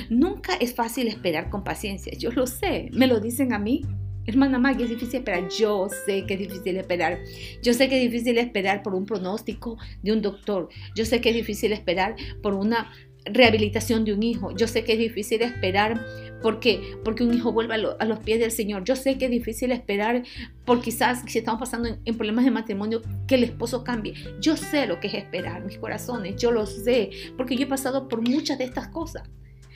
Nunca 0.09 0.55
es 0.55 0.73
fácil 0.73 1.07
esperar 1.07 1.49
con 1.49 1.63
paciencia, 1.63 2.13
yo 2.17 2.31
lo 2.31 2.47
sé, 2.47 2.89
me 2.93 3.07
lo 3.07 3.19
dicen 3.19 3.53
a 3.53 3.59
mí. 3.59 3.81
Hermana 4.25 4.57
Maggie, 4.57 4.85
es 4.85 4.89
difícil 4.89 5.19
esperar. 5.19 5.49
Yo 5.49 5.89
sé 6.05 6.25
que 6.25 6.35
es 6.35 6.39
difícil 6.39 6.77
esperar. 6.77 7.19
Yo 7.61 7.73
sé 7.73 7.89
que 7.89 7.97
es 8.01 8.09
difícil 8.09 8.37
esperar 8.37 8.81
por 8.81 8.95
un 8.95 9.05
pronóstico 9.05 9.77
de 10.01 10.13
un 10.13 10.21
doctor. 10.21 10.69
Yo 10.95 11.03
sé 11.03 11.19
que 11.19 11.31
es 11.31 11.35
difícil 11.35 11.73
esperar 11.73 12.15
por 12.41 12.53
una 12.53 12.89
rehabilitación 13.25 14.05
de 14.05 14.13
un 14.13 14.23
hijo. 14.23 14.55
Yo 14.55 14.67
sé 14.67 14.83
que 14.83 14.93
es 14.93 14.99
difícil 14.99 15.41
esperar 15.41 16.05
porque, 16.41 16.97
porque 17.03 17.23
un 17.23 17.33
hijo 17.33 17.51
vuelva 17.51 17.75
a, 17.75 18.05
los 18.05 18.19
pies 18.19 18.39
del 18.39 18.51
Señor. 18.51 18.83
Yo 18.83 18.95
sé 18.95 19.17
que 19.17 19.25
es 19.25 19.31
difícil 19.31 19.71
esperar 19.71 20.23
por 20.65 20.81
quizás 20.81 21.23
si 21.27 21.39
estamos 21.39 21.59
pasando 21.59 21.89
en, 22.03 22.17
problemas 22.17 22.45
de 22.45 22.51
matrimonio 22.51 23.01
que 23.27 23.35
el 23.35 23.43
esposo 23.43 23.83
cambie. 23.83 24.13
Yo 24.41 24.57
sé 24.57 24.85
lo 24.87 24.99
que 24.99 25.07
es 25.07 25.13
esperar, 25.13 25.63
mis 25.65 25.77
corazones, 25.77 26.35
yo 26.35 26.51
lo 26.51 26.65
sé, 26.65 27.09
porque 27.37 27.55
yo 27.55 27.63
he 27.63 27.67
pasado 27.67 28.07
por 28.07 28.21
muchas 28.27 28.57
de 28.57 28.65
estas 28.65 28.89
cosas. 28.89 29.23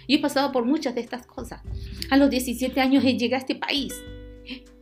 Yo 0.07 0.17
he 0.17 0.21
pasado 0.21 0.51
por 0.51 0.65
muchas 0.65 0.95
de 0.95 1.01
estas 1.01 1.25
cosas. 1.25 1.61
A 2.09 2.17
los 2.17 2.29
17 2.29 2.79
años 2.79 3.03
llegué 3.03 3.35
a 3.35 3.39
este 3.39 3.55
país. 3.55 3.93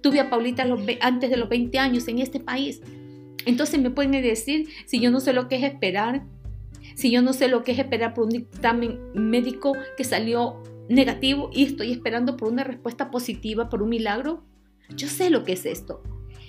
Tuve 0.01 0.19
a 0.19 0.30
Paulita 0.30 0.65
antes 1.01 1.30
de 1.30 1.38
los 1.38 1.49
20 1.49 1.80
años 1.80 2.08
en 2.08 2.19
este 2.19 2.39
país. 2.39 2.82
Entonces 3.45 3.80
me 3.80 3.91
pueden 3.91 4.12
decir 4.12 4.69
si 4.86 4.99
yo 4.99 5.12
no 5.12 5.19
sé 5.19 5.34
lo 5.34 5.47
que 5.47 5.56
es 5.58 5.63
esperar, 5.63 6.23
si 6.96 7.12
yo 7.12 7.22
no 7.22 7.34
sé 7.34 7.48
lo 7.48 7.64
que 7.64 7.74
es 7.74 7.80
esperar 7.80 8.14
por 8.14 8.26
un 8.26 8.32
dictamen 8.32 9.00
médico 9.14 9.74
que 9.98 10.04
salió 10.04 10.64
negativo 10.90 11.50
y 11.54 11.64
estoy 11.64 11.92
esperando 11.92 12.38
por 12.38 12.52
una 12.52 12.64
respuesta 12.64 13.12
positiva, 13.12 13.70
por 13.70 13.84
un 13.84 13.90
milagro. 13.90 14.44
Yo 14.96 15.08
sé 15.08 15.30
lo 15.30 15.44
que 15.44 15.54
es 15.54 15.66
esto. 15.66 16.02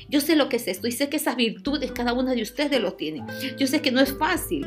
Yo 0.09 0.21
sé 0.21 0.37
lo 0.37 0.49
que 0.49 0.57
es 0.57 0.69
esto 0.69 0.87
y 0.87 0.93
sé 0.93 1.09
que 1.09 1.17
esas 1.17 1.37
virtudes 1.37 1.91
cada 1.91 2.13
una 2.13 2.35
de 2.35 2.43
ustedes 2.43 2.81
lo 2.81 2.93
tiene. 2.93 3.25
Yo 3.59 3.67
sé 3.67 3.81
que 3.81 3.91
no 3.91 4.01
es 4.01 4.17
fácil. 4.17 4.67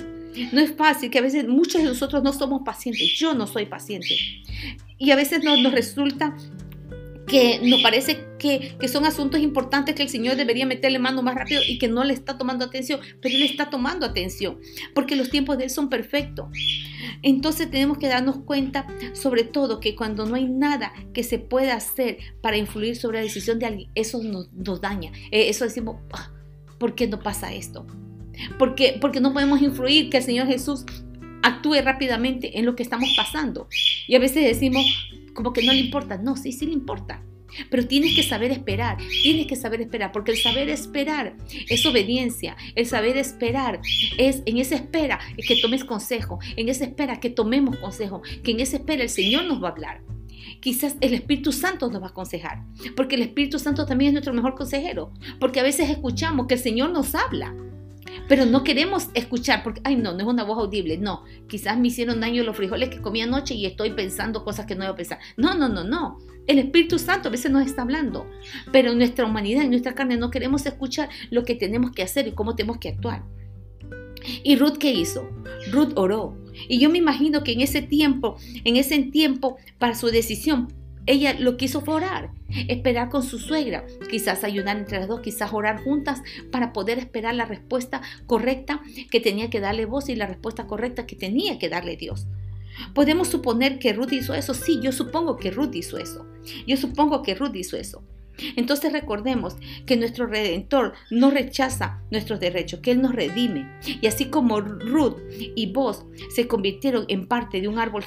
No 0.51 0.59
es 0.59 0.73
fácil, 0.73 1.09
que 1.09 1.19
a 1.19 1.23
veces 1.23 1.47
muchos 1.47 1.81
de 1.81 1.87
nosotros 1.87 2.21
no 2.23 2.33
somos 2.33 2.61
pacientes. 2.63 3.13
Yo 3.17 3.33
no 3.33 3.47
soy 3.47 3.65
paciente. 3.65 4.15
Y 4.97 5.11
a 5.11 5.15
veces 5.15 5.43
nos, 5.43 5.59
nos 5.61 5.73
resulta 5.73 6.35
que 7.29 7.59
nos 7.63 7.81
parece 7.81 8.25
que, 8.39 8.75
son 8.87 9.05
asuntos 9.05 9.39
importantes 9.39 9.95
que 9.95 10.03
el 10.03 10.09
Señor 10.09 10.35
debería 10.35 10.65
meterle 10.65 10.99
mano 10.99 11.21
más 11.21 11.35
rápido 11.35 11.61
y 11.67 11.77
que 11.77 11.87
no 11.87 12.03
le 12.03 12.13
está 12.13 12.37
tomando 12.37 12.65
atención, 12.65 12.99
pero 13.21 13.35
Él 13.35 13.43
está 13.43 13.69
tomando 13.69 14.05
atención, 14.05 14.59
porque 14.93 15.15
los 15.15 15.29
tiempos 15.29 15.57
de 15.57 15.65
Él 15.65 15.69
son 15.69 15.89
perfectos. 15.89 16.47
Entonces 17.21 17.69
tenemos 17.69 17.97
que 17.97 18.07
darnos 18.07 18.37
cuenta, 18.39 18.87
sobre 19.13 19.43
todo, 19.43 19.79
que 19.79 19.95
cuando 19.95 20.25
no 20.25 20.35
hay 20.35 20.45
nada 20.45 20.91
que 21.13 21.23
se 21.23 21.37
pueda 21.37 21.75
hacer 21.75 22.17
para 22.41 22.57
influir 22.57 22.95
sobre 22.95 23.19
la 23.19 23.23
decisión 23.23 23.59
de 23.59 23.65
alguien, 23.67 23.91
eso 23.95 24.21
nos, 24.23 24.81
daña. 24.81 25.11
Eh, 25.31 25.49
eso 25.49 25.65
decimos, 25.65 25.97
ah, 26.13 26.31
¿por 26.77 26.95
qué 26.95 27.07
no 27.07 27.19
pasa 27.19 27.53
esto? 27.53 27.85
Porque, 28.57 28.97
porque 28.99 29.19
no 29.19 29.33
podemos 29.33 29.61
influir 29.61 30.09
que 30.09 30.17
el 30.17 30.23
Señor 30.23 30.47
Jesús 30.47 30.85
actúe 31.41 31.75
rápidamente 31.83 32.57
en 32.57 32.65
lo 32.65 32.75
que 32.75 32.83
estamos 32.83 33.09
pasando. 33.15 33.67
Y 34.07 34.15
a 34.15 34.19
veces 34.19 34.45
decimos, 34.45 34.85
como 35.39 35.53
que 35.53 35.63
no 35.63 35.71
le 35.71 35.79
importa. 35.79 36.17
No, 36.17 36.35
sí, 36.35 36.51
sí 36.51 36.65
le 36.65 36.73
importa. 36.73 37.23
Pero 37.69 37.87
tienes 37.87 38.13
que 38.13 38.23
saber 38.23 38.51
esperar, 38.51 38.97
tienes 39.23 39.47
que 39.47 39.55
saber 39.55 39.79
esperar, 39.79 40.11
porque 40.11 40.31
el 40.31 40.37
saber 40.37 40.67
esperar 40.67 41.37
es 41.69 41.85
obediencia, 41.85 42.57
el 42.75 42.85
saber 42.85 43.15
esperar 43.15 43.79
es 44.17 44.43
en 44.45 44.57
esa 44.57 44.75
espera 44.75 45.17
que 45.37 45.55
tomes 45.61 45.85
consejo, 45.85 46.39
en 46.57 46.67
esa 46.67 46.83
espera 46.83 47.21
que 47.21 47.29
tomemos 47.29 47.77
consejo, 47.77 48.21
que 48.43 48.51
en 48.51 48.59
esa 48.59 48.75
espera 48.75 49.01
el 49.01 49.09
Señor 49.09 49.45
nos 49.45 49.63
va 49.63 49.69
a 49.69 49.71
hablar. 49.71 50.01
Quizás 50.59 50.97
el 50.99 51.13
Espíritu 51.13 51.53
Santo 51.53 51.89
nos 51.89 52.01
va 52.01 52.07
a 52.07 52.09
aconsejar, 52.09 52.65
porque 52.97 53.15
el 53.15 53.21
Espíritu 53.21 53.59
Santo 53.59 53.85
también 53.85 54.09
es 54.09 54.13
nuestro 54.15 54.33
mejor 54.33 54.55
consejero, 54.55 55.13
porque 55.39 55.61
a 55.61 55.63
veces 55.63 55.89
escuchamos 55.89 56.47
que 56.47 56.55
el 56.55 56.59
Señor 56.59 56.91
nos 56.91 57.15
habla, 57.15 57.55
pero 58.27 58.45
no 58.45 58.63
queremos 58.63 59.09
escuchar 59.13 59.63
porque, 59.63 59.81
ay, 59.83 59.95
no, 59.95 60.13
no 60.13 60.19
es 60.19 60.25
una 60.25 60.43
voz 60.43 60.59
audible. 60.59 60.97
No, 60.97 61.23
quizás 61.47 61.77
me 61.77 61.87
hicieron 61.87 62.19
daño 62.19 62.43
los 62.43 62.55
frijoles 62.55 62.89
que 62.89 63.01
comí 63.01 63.21
anoche 63.21 63.53
y 63.55 63.65
estoy 63.65 63.91
pensando 63.91 64.43
cosas 64.43 64.65
que 64.65 64.75
no 64.75 64.83
debo 64.83 64.95
pensar. 64.95 65.19
No, 65.37 65.55
no, 65.55 65.69
no, 65.69 65.83
no. 65.83 66.19
El 66.47 66.59
Espíritu 66.59 66.97
Santo 66.97 67.29
a 67.29 67.31
veces 67.31 67.51
nos 67.51 67.65
está 67.65 67.83
hablando, 67.83 68.29
pero 68.71 68.91
en 68.91 68.97
nuestra 68.97 69.25
humanidad, 69.25 69.63
en 69.63 69.69
nuestra 69.69 69.93
carne, 69.93 70.17
no 70.17 70.31
queremos 70.31 70.65
escuchar 70.65 71.09
lo 71.29 71.43
que 71.43 71.55
tenemos 71.55 71.91
que 71.91 72.03
hacer 72.03 72.27
y 72.27 72.31
cómo 72.31 72.55
tenemos 72.55 72.79
que 72.79 72.89
actuar. 72.89 73.23
¿Y 74.43 74.55
Ruth 74.55 74.77
qué 74.79 74.91
hizo? 74.91 75.29
Ruth 75.71 75.93
oró. 75.95 76.37
Y 76.67 76.79
yo 76.79 76.89
me 76.89 76.97
imagino 76.97 77.43
que 77.43 77.53
en 77.53 77.61
ese 77.61 77.81
tiempo, 77.81 78.37
en 78.63 78.75
ese 78.75 78.97
tiempo, 79.03 79.57
para 79.77 79.95
su 79.95 80.07
decisión, 80.07 80.73
ella 81.09 81.33
lo 81.33 81.57
quiso 81.57 81.81
fue 81.81 81.95
orar, 81.95 82.29
esperar 82.67 83.09
con 83.09 83.23
su 83.23 83.39
suegra, 83.39 83.83
quizás 84.11 84.43
ayudar 84.43 84.77
entre 84.77 84.99
las 84.99 85.07
dos, 85.07 85.21
quizás 85.21 85.51
orar 85.51 85.83
juntas 85.83 86.21
para 86.51 86.71
poder 86.71 86.99
esperar 86.99 87.33
la 87.33 87.45
respuesta 87.45 88.03
correcta 88.27 88.81
que 89.09 89.19
tenía 89.19 89.49
que 89.49 89.59
darle 89.59 89.85
voz 89.85 90.07
y 90.09 90.15
la 90.15 90.27
respuesta 90.27 90.67
correcta 90.67 91.07
que 91.07 91.15
tenía 91.15 91.57
que 91.57 91.67
darle 91.67 91.97
Dios. 91.97 92.27
Podemos 92.93 93.27
suponer 93.27 93.79
que 93.79 93.91
Ruth 93.91 94.11
hizo 94.11 94.35
eso. 94.35 94.53
Sí, 94.53 94.79
yo 94.83 94.91
supongo 94.91 95.37
que 95.37 95.49
Ruth 95.49 95.73
hizo 95.73 95.97
eso. 95.97 96.27
Yo 96.67 96.77
supongo 96.77 97.23
que 97.23 97.33
Ruth 97.33 97.55
hizo 97.55 97.75
eso. 97.75 98.03
Entonces 98.55 98.91
recordemos 98.91 99.55
que 99.85 99.97
nuestro 99.97 100.27
Redentor 100.27 100.93
no 101.09 101.31
rechaza 101.31 102.01
nuestros 102.11 102.39
derechos, 102.39 102.79
que 102.79 102.91
Él 102.91 103.01
nos 103.01 103.13
redime. 103.13 103.69
Y 104.01 104.07
así 104.07 104.25
como 104.25 104.61
Ruth 104.61 105.17
y 105.31 105.71
vos 105.71 106.05
se 106.33 106.47
convirtieron 106.47 107.05
en 107.07 107.27
parte 107.27 107.61
de 107.61 107.67
un 107.67 107.79
árbol 107.79 108.03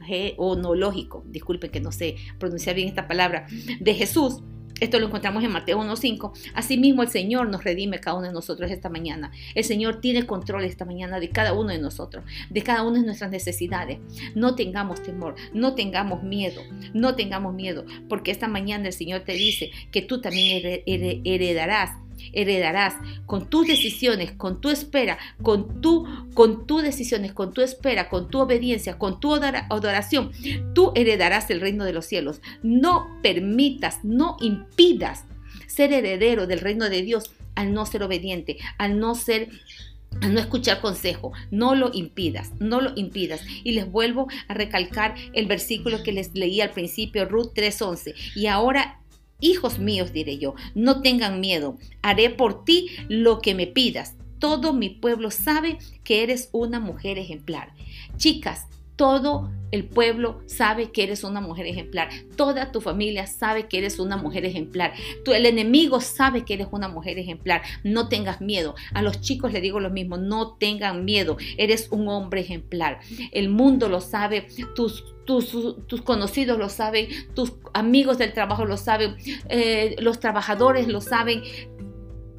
geonológico, 0.00 1.24
disculpen 1.26 1.70
que 1.70 1.80
no 1.80 1.92
sé 1.92 2.16
pronunciar 2.38 2.76
bien 2.76 2.88
esta 2.88 3.08
palabra, 3.08 3.46
de 3.80 3.94
Jesús, 3.94 4.42
esto 4.80 4.98
lo 4.98 5.06
encontramos 5.06 5.44
en 5.44 5.52
Mateo 5.52 5.78
1.5. 5.78 6.32
Asimismo, 6.54 7.02
el 7.02 7.08
Señor 7.08 7.48
nos 7.48 7.64
redime 7.64 8.00
cada 8.00 8.16
uno 8.16 8.26
de 8.26 8.32
nosotros 8.32 8.70
esta 8.70 8.88
mañana. 8.88 9.30
El 9.54 9.64
Señor 9.64 10.00
tiene 10.00 10.26
control 10.26 10.64
esta 10.64 10.84
mañana 10.84 11.20
de 11.20 11.28
cada 11.28 11.52
uno 11.52 11.70
de 11.70 11.78
nosotros, 11.78 12.24
de 12.48 12.62
cada 12.62 12.82
una 12.82 13.00
de 13.00 13.06
nuestras 13.06 13.30
necesidades. 13.30 13.98
No 14.34 14.54
tengamos 14.54 15.02
temor, 15.02 15.34
no 15.52 15.74
tengamos 15.74 16.22
miedo, 16.22 16.62
no 16.94 17.14
tengamos 17.14 17.54
miedo, 17.54 17.84
porque 18.08 18.30
esta 18.30 18.48
mañana 18.48 18.88
el 18.88 18.92
Señor 18.92 19.20
te 19.20 19.32
dice 19.32 19.70
que 19.90 20.02
tú 20.02 20.20
también 20.20 20.82
heredarás 20.86 21.90
heredarás 22.32 22.94
con 23.26 23.48
tus 23.48 23.66
decisiones, 23.66 24.32
con 24.32 24.60
tu 24.60 24.68
espera, 24.68 25.18
con 25.42 25.80
tu, 25.80 26.06
con 26.34 26.66
tus 26.66 26.82
decisiones, 26.82 27.32
con 27.32 27.52
tu 27.52 27.60
espera, 27.60 28.08
con 28.08 28.28
tu 28.28 28.40
obediencia, 28.40 28.98
con 28.98 29.20
tu 29.20 29.34
adoración, 29.34 30.32
tú 30.74 30.92
heredarás 30.94 31.50
el 31.50 31.60
reino 31.60 31.84
de 31.84 31.92
los 31.92 32.06
cielos. 32.06 32.40
No 32.62 33.18
permitas, 33.22 34.04
no 34.04 34.36
impidas 34.40 35.24
ser 35.66 35.92
heredero 35.92 36.46
del 36.46 36.60
reino 36.60 36.88
de 36.88 37.02
Dios 37.02 37.30
al 37.54 37.72
no 37.72 37.86
ser 37.86 38.02
obediente, 38.02 38.58
al 38.78 38.98
no 38.98 39.14
ser 39.14 39.48
no 40.20 40.40
escuchar 40.40 40.80
consejo, 40.80 41.32
no 41.50 41.74
lo 41.74 41.90
impidas, 41.92 42.50
no 42.58 42.80
lo 42.80 42.92
impidas. 42.96 43.42
Y 43.64 43.72
les 43.72 43.90
vuelvo 43.90 44.28
a 44.48 44.54
recalcar 44.54 45.14
el 45.32 45.46
versículo 45.46 46.02
que 46.02 46.12
les 46.12 46.34
leí 46.34 46.60
al 46.60 46.70
principio, 46.70 47.26
Ruth 47.26 47.52
3:11. 47.54 48.14
Y 48.34 48.46
ahora 48.46 49.00
Hijos 49.40 49.78
míos, 49.78 50.12
diré 50.12 50.38
yo, 50.38 50.54
no 50.74 51.02
tengan 51.02 51.40
miedo, 51.40 51.78
haré 52.02 52.30
por 52.30 52.64
ti 52.64 52.90
lo 53.08 53.40
que 53.40 53.54
me 53.54 53.66
pidas. 53.66 54.16
Todo 54.38 54.72
mi 54.72 54.88
pueblo 54.88 55.30
sabe 55.30 55.78
que 56.04 56.22
eres 56.22 56.48
una 56.52 56.80
mujer 56.80 57.18
ejemplar. 57.18 57.74
Chicas, 58.16 58.66
todo 59.00 59.50
el 59.70 59.86
pueblo 59.86 60.42
sabe 60.44 60.90
que 60.90 61.02
eres 61.02 61.24
una 61.24 61.40
mujer 61.40 61.64
ejemplar. 61.64 62.10
Toda 62.36 62.70
tu 62.70 62.82
familia 62.82 63.26
sabe 63.26 63.66
que 63.66 63.78
eres 63.78 63.98
una 63.98 64.18
mujer 64.18 64.44
ejemplar. 64.44 64.92
El 65.24 65.46
enemigo 65.46 66.02
sabe 66.02 66.44
que 66.44 66.52
eres 66.52 66.68
una 66.70 66.86
mujer 66.88 67.18
ejemplar. 67.18 67.62
No 67.82 68.10
tengas 68.10 68.42
miedo. 68.42 68.74
A 68.92 69.00
los 69.00 69.22
chicos 69.22 69.54
les 69.54 69.62
digo 69.62 69.80
lo 69.80 69.88
mismo. 69.88 70.18
No 70.18 70.58
tengan 70.58 71.06
miedo. 71.06 71.38
Eres 71.56 71.88
un 71.90 72.08
hombre 72.08 72.42
ejemplar. 72.42 73.00
El 73.32 73.48
mundo 73.48 73.88
lo 73.88 74.02
sabe. 74.02 74.48
Tus, 74.74 75.02
tus, 75.24 75.56
tus 75.86 76.02
conocidos 76.02 76.58
lo 76.58 76.68
saben. 76.68 77.08
Tus 77.34 77.54
amigos 77.72 78.18
del 78.18 78.34
trabajo 78.34 78.66
lo 78.66 78.76
saben. 78.76 79.16
Eh, 79.48 79.96
los 80.00 80.20
trabajadores 80.20 80.88
lo 80.88 81.00
saben. 81.00 81.40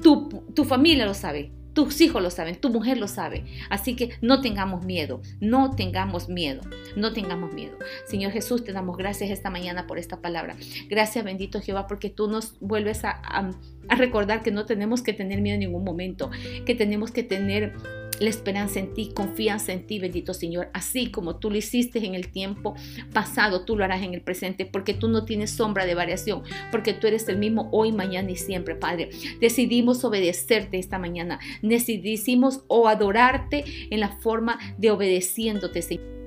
Tu, 0.00 0.28
tu 0.54 0.64
familia 0.64 1.06
lo 1.06 1.14
sabe. 1.14 1.50
Tus 1.72 2.00
hijos 2.00 2.22
lo 2.22 2.30
saben, 2.30 2.56
tu 2.56 2.70
mujer 2.70 2.98
lo 2.98 3.08
sabe. 3.08 3.44
Así 3.70 3.96
que 3.96 4.10
no 4.20 4.40
tengamos 4.40 4.84
miedo, 4.84 5.22
no 5.40 5.70
tengamos 5.70 6.28
miedo, 6.28 6.62
no 6.96 7.12
tengamos 7.12 7.52
miedo. 7.52 7.78
Señor 8.06 8.32
Jesús, 8.32 8.64
te 8.64 8.72
damos 8.72 8.96
gracias 8.96 9.30
esta 9.30 9.50
mañana 9.50 9.86
por 9.86 9.98
esta 9.98 10.20
palabra. 10.20 10.56
Gracias 10.88 11.24
bendito 11.24 11.60
Jehová 11.60 11.86
porque 11.86 12.10
tú 12.10 12.28
nos 12.28 12.58
vuelves 12.60 13.04
a, 13.04 13.50
recordar 13.88 14.42
que 14.42 14.50
no 14.50 14.64
tenemos 14.66 15.02
que 15.02 15.12
tener 15.12 15.40
miedo 15.40 15.54
en 15.54 15.60
ningún 15.60 15.84
momento, 15.84 16.30
que 16.64 16.74
tenemos 16.74 17.10
que 17.10 17.22
tener 17.22 17.74
la 18.20 18.28
esperanza 18.28 18.78
en 18.78 18.94
ti, 18.94 19.12
confianza 19.14 19.72
en 19.72 19.86
ti, 19.86 19.98
bendito 19.98 20.34
Señor. 20.34 20.68
Así 20.72 21.10
como 21.10 21.36
tú 21.36 21.50
lo 21.50 21.56
hiciste 21.56 22.04
en 22.04 22.14
el 22.14 22.28
tiempo 22.28 22.74
pasado, 23.12 23.64
tú 23.64 23.76
lo 23.76 23.84
harás 23.84 24.02
en 24.02 24.14
el 24.14 24.22
presente, 24.22 24.66
porque 24.66 24.94
tú 24.94 25.08
no 25.08 25.24
tienes 25.24 25.50
sombra 25.50 25.86
de 25.86 25.94
variación, 25.94 26.42
porque 26.70 26.94
tú 26.94 27.06
eres 27.06 27.28
el 27.28 27.38
mismo 27.38 27.68
hoy, 27.72 27.92
mañana 27.92 28.30
y 28.30 28.36
siempre, 28.36 28.74
Padre. 28.74 29.10
Decidimos 29.40 30.04
obedecerte 30.04 30.78
esta 30.78 30.98
mañana, 30.98 31.38
decidimos 31.62 32.64
o 32.68 32.88
adorarte 32.88 33.64
en 33.90 34.00
la 34.00 34.08
forma 34.08 34.58
de 34.78 34.90
obedeciéndote, 34.90 35.82
Señor. 35.82 36.21